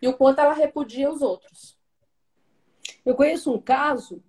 [0.00, 1.78] e o quanto ela repudia os outros.
[3.04, 4.22] Eu conheço um caso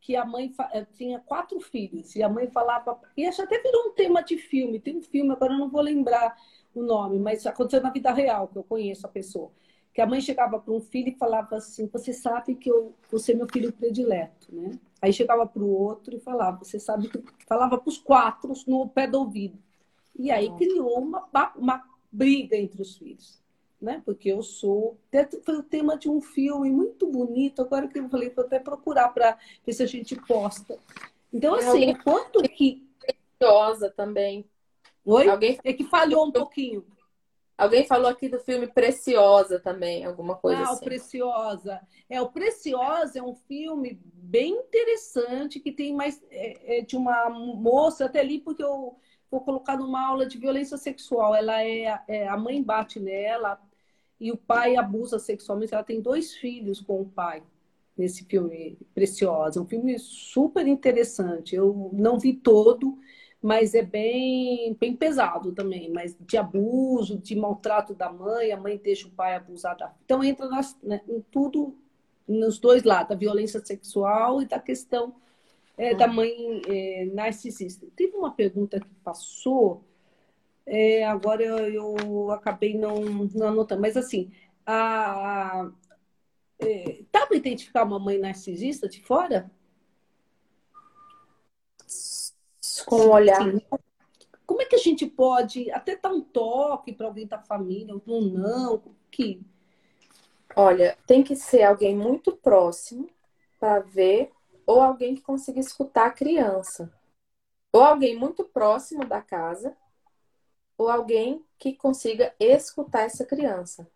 [0.00, 3.88] que a mãe eh, tinha quatro filhos e a mãe falava e acho até virou
[3.88, 6.34] um tema de filme tem um filme agora eu não vou lembrar
[6.74, 9.52] o nome mas aconteceu na vida real que eu conheço a pessoa
[9.92, 13.32] que a mãe chegava para um filho e falava assim você sabe que eu você
[13.32, 14.70] é meu filho predileto né
[15.02, 18.88] aí chegava para o outro e falava você sabe que falava para os quatro no
[18.88, 19.58] pé do ouvido
[20.20, 23.40] e aí criou uma uma briga entre os filhos
[23.80, 24.02] né?
[24.04, 24.98] Porque eu sou.
[25.42, 27.62] Foi o tema de um filme muito bonito.
[27.62, 30.78] Agora que eu falei, vou até procurar para ver se a gente posta.
[31.32, 31.96] Então, assim, Alguém...
[31.96, 32.86] quanto que.
[33.00, 34.44] Preciosa também.
[35.04, 35.28] Oi?
[35.28, 35.58] Alguém...
[35.64, 36.84] É que falhou um pouquinho.
[37.56, 40.72] Alguém falou aqui do filme Preciosa também, alguma coisa ah, assim.
[40.72, 41.80] Ah, o Preciosa.
[42.08, 47.28] É, o Preciosa é um filme bem interessante que tem mais é, é de uma
[47.28, 48.96] moça, até ali porque eu
[49.30, 51.34] vou colocar numa aula de violência sexual.
[51.34, 53.60] Ela é, é a mãe bate nela,
[54.20, 55.72] e o pai abusa sexualmente.
[55.72, 57.42] Ela tem dois filhos com o pai
[57.96, 59.58] nesse filme Preciosa.
[59.58, 61.56] É um filme super interessante.
[61.56, 62.98] Eu não vi todo,
[63.40, 65.90] mas é bem, bem pesado também.
[65.90, 69.94] Mas de abuso, de maltrato da mãe, a mãe deixa o pai abusar da.
[70.04, 71.74] Então entra nas, né, em tudo,
[72.28, 75.14] nos dois lados, da violência sexual e da questão
[75.80, 77.86] é, da mãe é, narcisista.
[77.96, 79.82] Teve uma pergunta que passou
[80.66, 83.00] é, agora eu, eu, acabei não,
[83.34, 84.30] não, anotando, mas assim,
[84.64, 85.72] a, a
[86.60, 89.50] é, dá para identificar uma mãe narcisista de fora?
[92.86, 93.42] Com o olhar.
[93.42, 93.60] Sim.
[94.46, 98.22] Como é que a gente pode até dar um toque para alguém da família, ou
[98.22, 98.82] não?
[99.10, 99.40] Que...
[100.54, 103.08] Olha, tem que ser alguém muito próximo
[103.58, 104.30] para ver,
[104.70, 106.92] ou alguém que consiga escutar a criança.
[107.72, 109.76] Ou alguém muito próximo da casa
[110.78, 113.90] ou alguém que consiga escutar essa criança.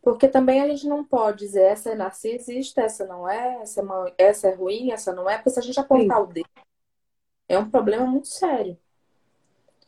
[0.00, 4.14] Porque também a gente não pode dizer essa é narcisista, essa não é, essa é,
[4.16, 6.22] essa é ruim, essa não é, porque se a gente apontar Sim.
[6.22, 6.48] o dedo,
[7.46, 8.78] é um problema muito sério.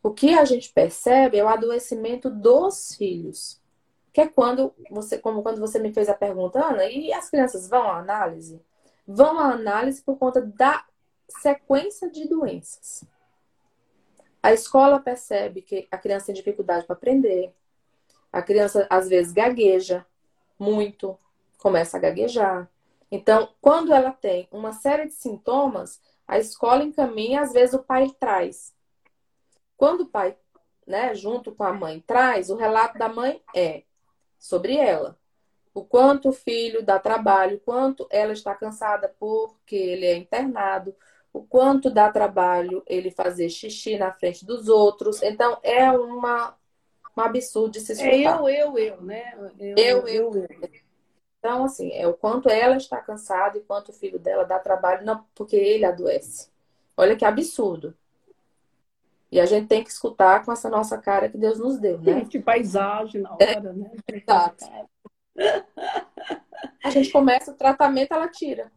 [0.02, 3.62] O que a gente percebe é o adoecimento dos filhos.
[4.12, 7.66] Que é quando você, como quando você me fez a pergunta, Ana, e as crianças
[7.66, 8.60] vão à análise?
[9.10, 10.84] Vão à análise por conta da
[11.40, 13.04] sequência de doenças.
[14.42, 17.54] A escola percebe que a criança tem dificuldade para aprender.
[18.30, 20.04] A criança, às vezes, gagueja
[20.58, 21.18] muito,
[21.56, 22.70] começa a gaguejar.
[23.10, 28.14] Então, quando ela tem uma série de sintomas, a escola encaminha, às vezes o pai
[28.20, 28.74] traz.
[29.74, 30.36] Quando o pai,
[30.86, 33.84] né, junto com a mãe, traz, o relato da mãe é
[34.38, 35.17] sobre ela.
[35.78, 40.94] O quanto o filho dá trabalho, o quanto ela está cansada porque ele é internado,
[41.32, 45.22] o quanto dá trabalho ele fazer xixi na frente dos outros.
[45.22, 46.56] Então, é uma,
[47.16, 48.12] um absurdo de se escutar.
[48.12, 49.34] É eu, eu, eu, né?
[49.58, 50.34] Eu, eu, eu.
[50.34, 50.70] eu.
[51.38, 55.06] Então, assim, é o quanto ela está cansada e quanto o filho dela dá trabalho,
[55.06, 56.50] não porque ele adoece.
[56.96, 57.94] Olha que absurdo.
[59.30, 62.24] E a gente tem que escutar com essa nossa cara que Deus nos deu, né?
[62.24, 63.60] Que paisagem na hora, é.
[63.60, 63.90] né?
[64.08, 64.64] Exato.
[66.82, 68.72] A gente começa o tratamento, ela tira.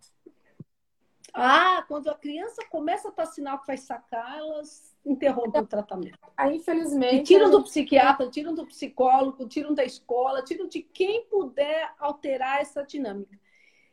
[1.33, 6.19] Ah, quando a criança começa a dar sinal que vai sacar, elas interrompem o tratamento.
[6.35, 7.21] Aí, infelizmente.
[7.21, 12.61] E tiram do psiquiatra, tiram do psicólogo, tiram da escola, tiram de quem puder alterar
[12.61, 13.39] essa dinâmica.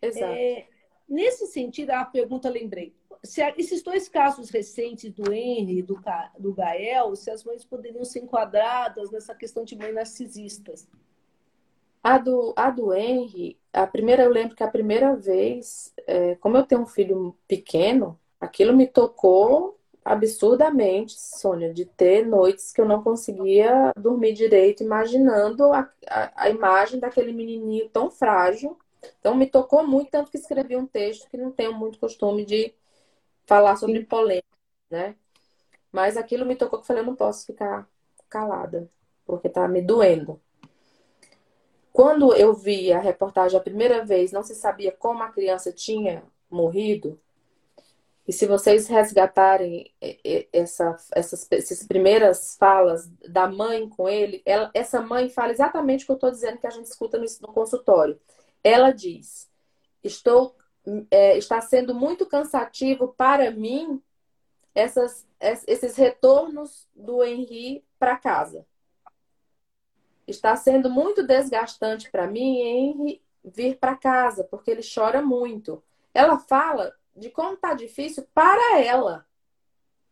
[0.03, 0.33] Exato.
[0.33, 0.67] É,
[1.09, 2.95] nesse sentido, a pergunta lembrei.
[3.23, 6.01] Se esses dois casos recentes do Henry e do,
[6.39, 10.89] do Gael, se as mães poderiam ser enquadradas nessa questão de mães narcisistas.
[12.03, 16.57] A do, a do Henry, a primeira, eu lembro que a primeira vez, é, como
[16.57, 22.87] eu tenho um filho pequeno, aquilo me tocou absurdamente, Sônia, de ter noites que eu
[22.87, 28.79] não conseguia dormir direito, imaginando a, a, a imagem daquele menininho tão frágil.
[29.21, 32.75] Então, me tocou muito, tanto que escrevi um texto que não tenho muito costume de
[33.47, 34.47] falar sobre polêmica,
[34.91, 35.17] né?
[35.93, 37.89] Mas aquilo me tocou que eu falei, eu não posso ficar
[38.29, 38.91] calada,
[39.27, 40.41] porque tá me doendo.
[41.99, 46.23] Quando eu vi a reportagem a primeira vez, não se sabia como a criança tinha
[46.49, 47.21] morrido.
[48.25, 49.93] E se vocês resgatarem
[50.53, 56.07] essa, essas, essas primeiras falas da mãe com ele, ela, essa mãe fala exatamente o
[56.07, 58.17] que eu estou dizendo que a gente escuta no, no consultório.
[58.63, 59.51] Ela diz:
[60.01, 60.55] Estou,
[61.11, 64.01] é, está sendo muito cansativo para mim
[64.73, 65.27] essas,
[65.67, 68.65] esses retornos do Henri para casa.
[70.29, 75.83] Está sendo muito desgastante para mim Henry vir para casa, porque ele chora muito.
[76.13, 79.27] Ela fala de como tá difícil para ela.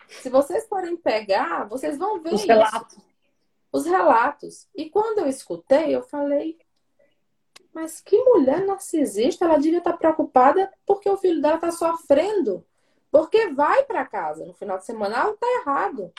[0.09, 2.49] Se vocês forem pegar, vocês vão ver os isso.
[2.49, 2.99] relatos.
[3.71, 4.69] Os relatos.
[4.75, 6.59] E quando eu escutei, eu falei:
[7.75, 12.65] mas que mulher narcisista, ela devia estar tá preocupada porque o filho dela está sofrendo.
[13.11, 16.11] Porque vai para casa no final de semana, ela está errado.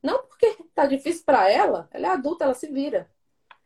[0.00, 3.10] Não porque está difícil para ela, ela é adulta, ela se vira.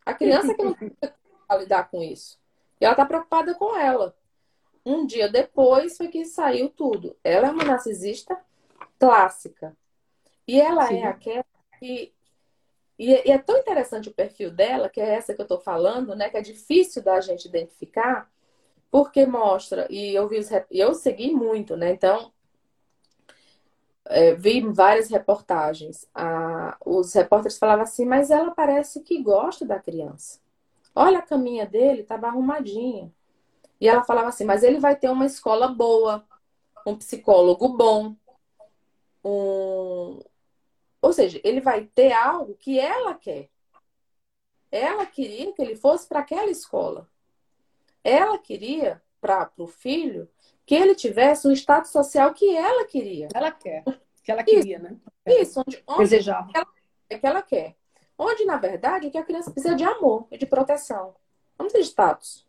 [0.07, 0.91] A criança que não tem
[1.59, 2.39] lidar com isso.
[2.81, 4.17] E ela está preocupada com ela.
[4.85, 7.17] Um dia depois foi que saiu tudo.
[7.25, 8.39] Ela é uma narcisista
[9.01, 9.77] clássica.
[10.47, 10.99] E ela Sim.
[10.99, 11.45] é aquela
[11.81, 12.15] que.
[12.99, 16.31] E, é tão interessante o perfil dela, que é essa que eu estou falando, né?
[16.31, 18.31] Que é difícil da gente identificar,
[18.91, 20.41] porque mostra, e eu vi
[20.71, 21.91] eu segui muito, né?
[21.91, 22.33] Então,
[24.09, 26.09] é, vi várias reportagens.
[26.15, 30.41] Ah, os repórteres falavam assim, mas ela parece que gosta da criança.
[30.95, 33.13] Olha a caminha dele, estava arrumadinha.
[33.81, 36.25] E ela falava assim, mas ele vai ter uma escola boa,
[36.87, 38.17] um psicólogo bom,
[39.25, 40.21] um...
[41.03, 43.51] ou seja, ele vai ter algo que ela quer.
[44.71, 47.09] Ela queria que ele fosse para aquela escola.
[48.03, 50.29] Ela queria para o filho
[50.67, 53.29] que ele tivesse um status social que ela queria.
[53.33, 53.85] Ela quer.
[54.25, 54.85] Que ela queria, Isso.
[54.85, 54.97] né?
[55.25, 56.51] Isso, onde, onde Desejava.
[56.53, 56.67] Ela,
[57.09, 57.77] é que ela quer.
[58.19, 61.15] Onde, na verdade, o que a criança precisa de amor e de proteção.
[61.57, 62.47] Não precisa de status.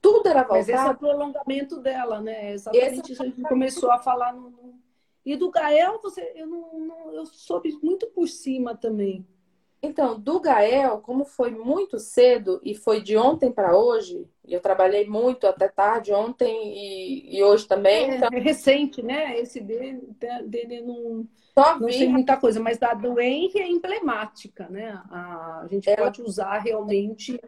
[0.00, 0.58] Tudo era voltado.
[0.58, 2.52] Mas esse é o prolongamento dela, né?
[2.52, 4.78] Exatamente esse isso a gente começou a falar no.
[5.24, 9.26] E do Gael, você, eu, não, não, eu soube muito por cima também.
[9.84, 15.06] Então, do Gael, como foi muito cedo e foi de ontem para hoje, eu trabalhei
[15.06, 18.12] muito até tarde ontem e, e hoje também.
[18.12, 18.30] É, então...
[18.32, 19.38] é recente, né?
[19.38, 20.00] Esse dele,
[20.46, 21.98] dele não, Só não vi.
[21.98, 25.02] sei muita coisa, mas da do Henry é emblemática, né?
[25.10, 26.04] A, a gente Ela...
[26.04, 27.38] pode usar realmente.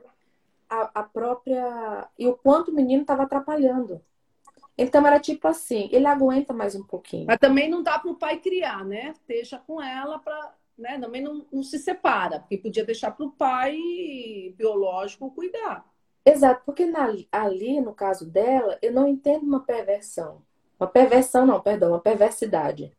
[0.68, 2.06] A, a própria.
[2.18, 4.02] E o quanto o menino estava atrapalhando.
[4.76, 7.24] Então era tipo assim, ele aguenta mais um pouquinho.
[7.26, 9.14] Mas também não dá para o pai criar, né?
[9.26, 13.32] Deixa com ela para né, também não, não se separa, porque podia deixar para o
[13.32, 13.78] pai
[14.56, 15.84] biológico cuidar.
[16.24, 20.42] Exato, porque na, ali, no caso dela, eu não entendo uma perversão.
[20.78, 22.92] Uma perversão, não, perdão, uma perversidade.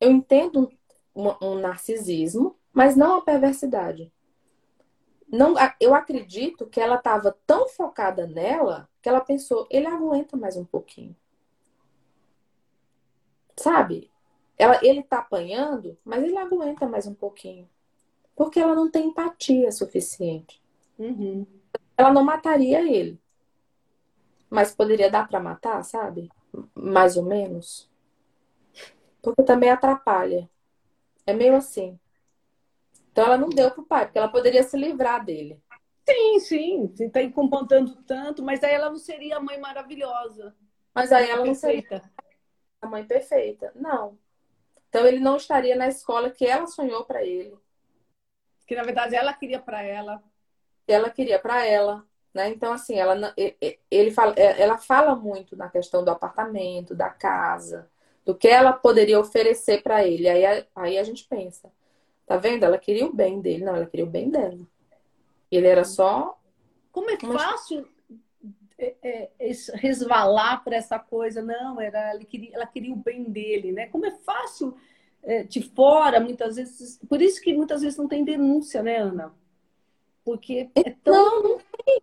[0.00, 0.70] Eu entendo
[1.14, 4.12] um, um narcisismo, mas não uma perversidade.
[5.30, 10.56] Não, eu acredito que ela estava tão focada nela que ela pensou, ele aguenta mais
[10.56, 11.14] um pouquinho.
[13.56, 14.10] Sabe?
[14.58, 17.68] Ela, ele tá apanhando, mas ele aguenta mais um pouquinho.
[18.34, 20.60] Porque ela não tem empatia suficiente.
[20.98, 21.46] Uhum.
[21.96, 23.20] Ela não mataria ele.
[24.50, 26.28] Mas poderia dar para matar, sabe?
[26.74, 27.88] Mais ou menos.
[29.22, 30.48] Porque também atrapalha.
[31.26, 31.98] É meio assim.
[33.12, 35.60] Então ela não deu pro pai, porque ela poderia se livrar dele.
[36.08, 40.54] Sim, sim, está incomodando tanto, mas aí ela não seria a mãe maravilhosa.
[40.94, 42.02] Mas aí ela não seria
[42.80, 43.72] a mãe perfeita.
[43.74, 44.16] Não.
[44.88, 47.54] Então ele não estaria na escola que ela sonhou para ele.
[48.66, 50.22] Que na verdade ela queria para ela.
[50.86, 52.48] Ela queria para ela, né?
[52.48, 53.34] Então assim, ela
[53.90, 57.90] ele fala, é, ela fala muito na questão do apartamento, da casa,
[58.24, 60.28] do que ela poderia oferecer para ele.
[60.28, 61.70] Aí, aí a gente pensa,
[62.26, 62.64] tá vendo?
[62.64, 64.58] Ela queria o bem dele, não, ela queria o bem dela.
[65.50, 66.38] Ele era só.
[66.90, 67.86] Como é fácil
[68.78, 71.42] é, é, é resvalar para essa coisa?
[71.42, 73.86] Não, era, ela, queria, ela queria o bem dele, né?
[73.86, 74.76] Como é fácil
[75.22, 76.98] é, de fora, muitas vezes.
[77.08, 79.34] Por isso que muitas vezes não tem denúncia, né, Ana?
[80.24, 81.14] Porque é tão.
[81.14, 82.02] Não, não tem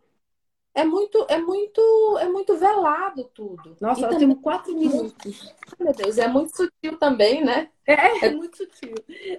[0.76, 3.78] é muito, é muito, é muito velado tudo.
[3.80, 5.56] Nossa, nós temos quatro minutos.
[5.80, 7.70] Meu Deus, é muito sutil também, né?
[7.88, 8.94] É, é muito sutil.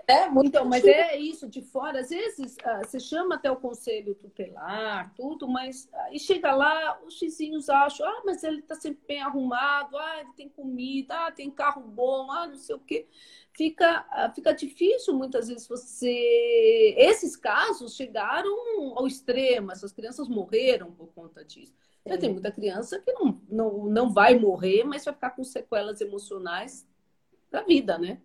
[0.06, 0.70] É muito então, sutil.
[0.70, 2.00] mas é isso de fora.
[2.00, 6.98] Às vezes uh, você chama até o conselho tutelar, tudo, mas uh, e chega lá,
[7.06, 11.32] os xizinhos acham, ah, mas ele está sempre bem arrumado, ah, ele tem comida, ah,
[11.32, 13.06] tem carro bom, ah, não sei o quê
[13.56, 16.94] fica, ah, fica difícil muitas vezes você.
[16.96, 18.54] Esses casos chegaram
[18.94, 21.74] ao extremo, essas crianças morreram por conta disso.
[22.06, 26.00] Já tem muita criança que não, não, não vai morrer, mas vai ficar com sequelas
[26.00, 26.86] emocionais
[27.50, 28.20] da vida, né?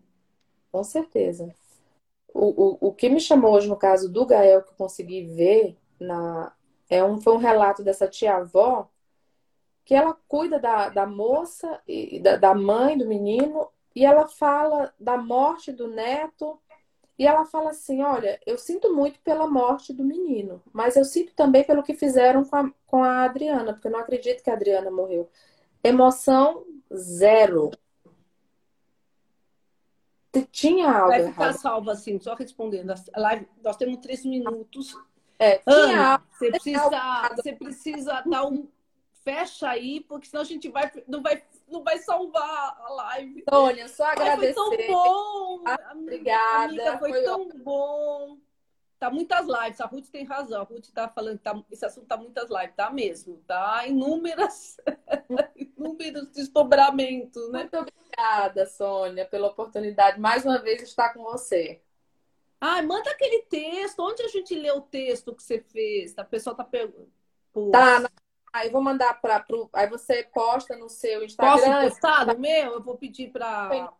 [0.71, 1.53] Com certeza.
[2.33, 5.77] O, o, o que me chamou hoje no caso do Gael, que eu consegui ver,
[5.99, 6.53] na,
[6.89, 8.87] é um, foi um relato dessa tia-avó,
[9.83, 14.93] que ela cuida da, da moça, e da, da mãe do menino, e ela fala
[14.99, 16.59] da morte do neto.
[17.19, 21.33] E ela fala assim: Olha, eu sinto muito pela morte do menino, mas eu sinto
[21.35, 24.53] também pelo que fizeram com a, com a Adriana, porque eu não acredito que a
[24.53, 25.29] Adriana morreu.
[25.83, 26.65] Emoção
[26.95, 27.71] zero.
[30.51, 31.09] Tinha algo.
[31.09, 31.57] Vai ficar errado.
[31.57, 32.91] salva assim, só respondendo.
[32.91, 34.95] A live, nós temos três minutos.
[35.37, 36.25] É, Ana, algo.
[36.31, 38.67] você precisa, você precisa dar um.
[39.23, 43.43] Fecha aí, porque senão a gente vai, não vai não vai salvar a live.
[43.49, 44.47] Sônia, só agradecer.
[44.47, 45.63] Ai, foi tão bom.
[45.65, 46.65] Ah, obrigada.
[46.65, 48.37] Amiga, foi, foi tão bom.
[48.99, 50.61] Tá muitas lives, a Ruth tem razão.
[50.61, 53.87] A Ruth tá falando que tá, esse assunto tá muitas lives, tá mesmo, tá?
[53.87, 54.77] Inúmeras,
[55.55, 57.61] inúmeros desdobramentos, né?
[57.61, 61.81] Muito obrigada, Sônia, pela oportunidade mais uma vez estar com você.
[62.59, 64.01] Ai, manda aquele texto.
[64.01, 66.15] Onde a gente lê o texto que você fez?
[66.15, 67.09] A pessoa tá perguntando.
[67.71, 68.09] Tá na
[68.53, 69.69] Aí vou mandar para pro...
[69.73, 71.79] aí você posta no seu Instagram.
[71.79, 72.73] Posso postar no meu?
[72.73, 73.93] Eu vou pedir para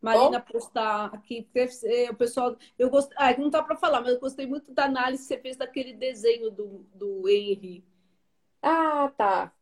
[0.00, 0.52] Marina Bom?
[0.52, 1.48] postar aqui.
[2.10, 5.22] O pessoal, eu gostei, ah, não tá para falar, mas eu gostei muito da análise
[5.22, 7.84] que você fez daquele desenho do, do Henry.
[8.62, 9.52] Ah, tá.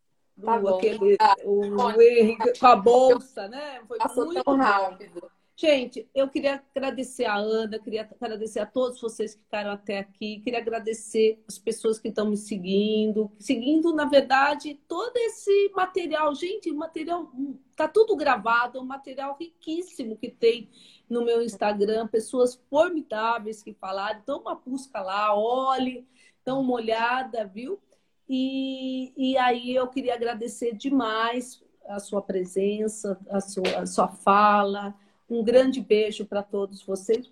[0.42, 3.80] Tá aquele, ah, o, o Henry com a bolsa, né?
[3.86, 5.30] Foi Passou muito tão rápido.
[5.56, 10.40] Gente, eu queria agradecer a Ana, queria agradecer a todos vocês que ficaram até aqui,
[10.40, 16.34] queria agradecer as pessoas que estão me seguindo, seguindo, na verdade, todo esse material.
[16.34, 17.30] Gente, o material
[17.76, 20.68] tá tudo gravado, é um material riquíssimo que tem
[21.08, 24.18] no meu Instagram, pessoas formidáveis que falaram.
[24.20, 26.04] Então, uma busca lá, olhe,
[26.44, 27.80] dá uma olhada, viu?
[28.28, 34.96] E, e aí eu queria agradecer demais a sua presença, a sua, a sua fala
[35.28, 37.30] um grande beijo para todos vocês.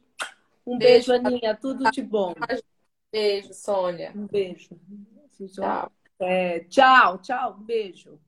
[0.66, 1.56] Um beijo, beijo, Aninha.
[1.56, 2.34] Tudo de bom.
[3.10, 4.12] Beijo, Sônia.
[4.14, 4.78] Um beijo.
[5.52, 5.92] Tchau.
[6.18, 7.56] É, tchau, tchau.
[7.58, 8.18] Um beijo.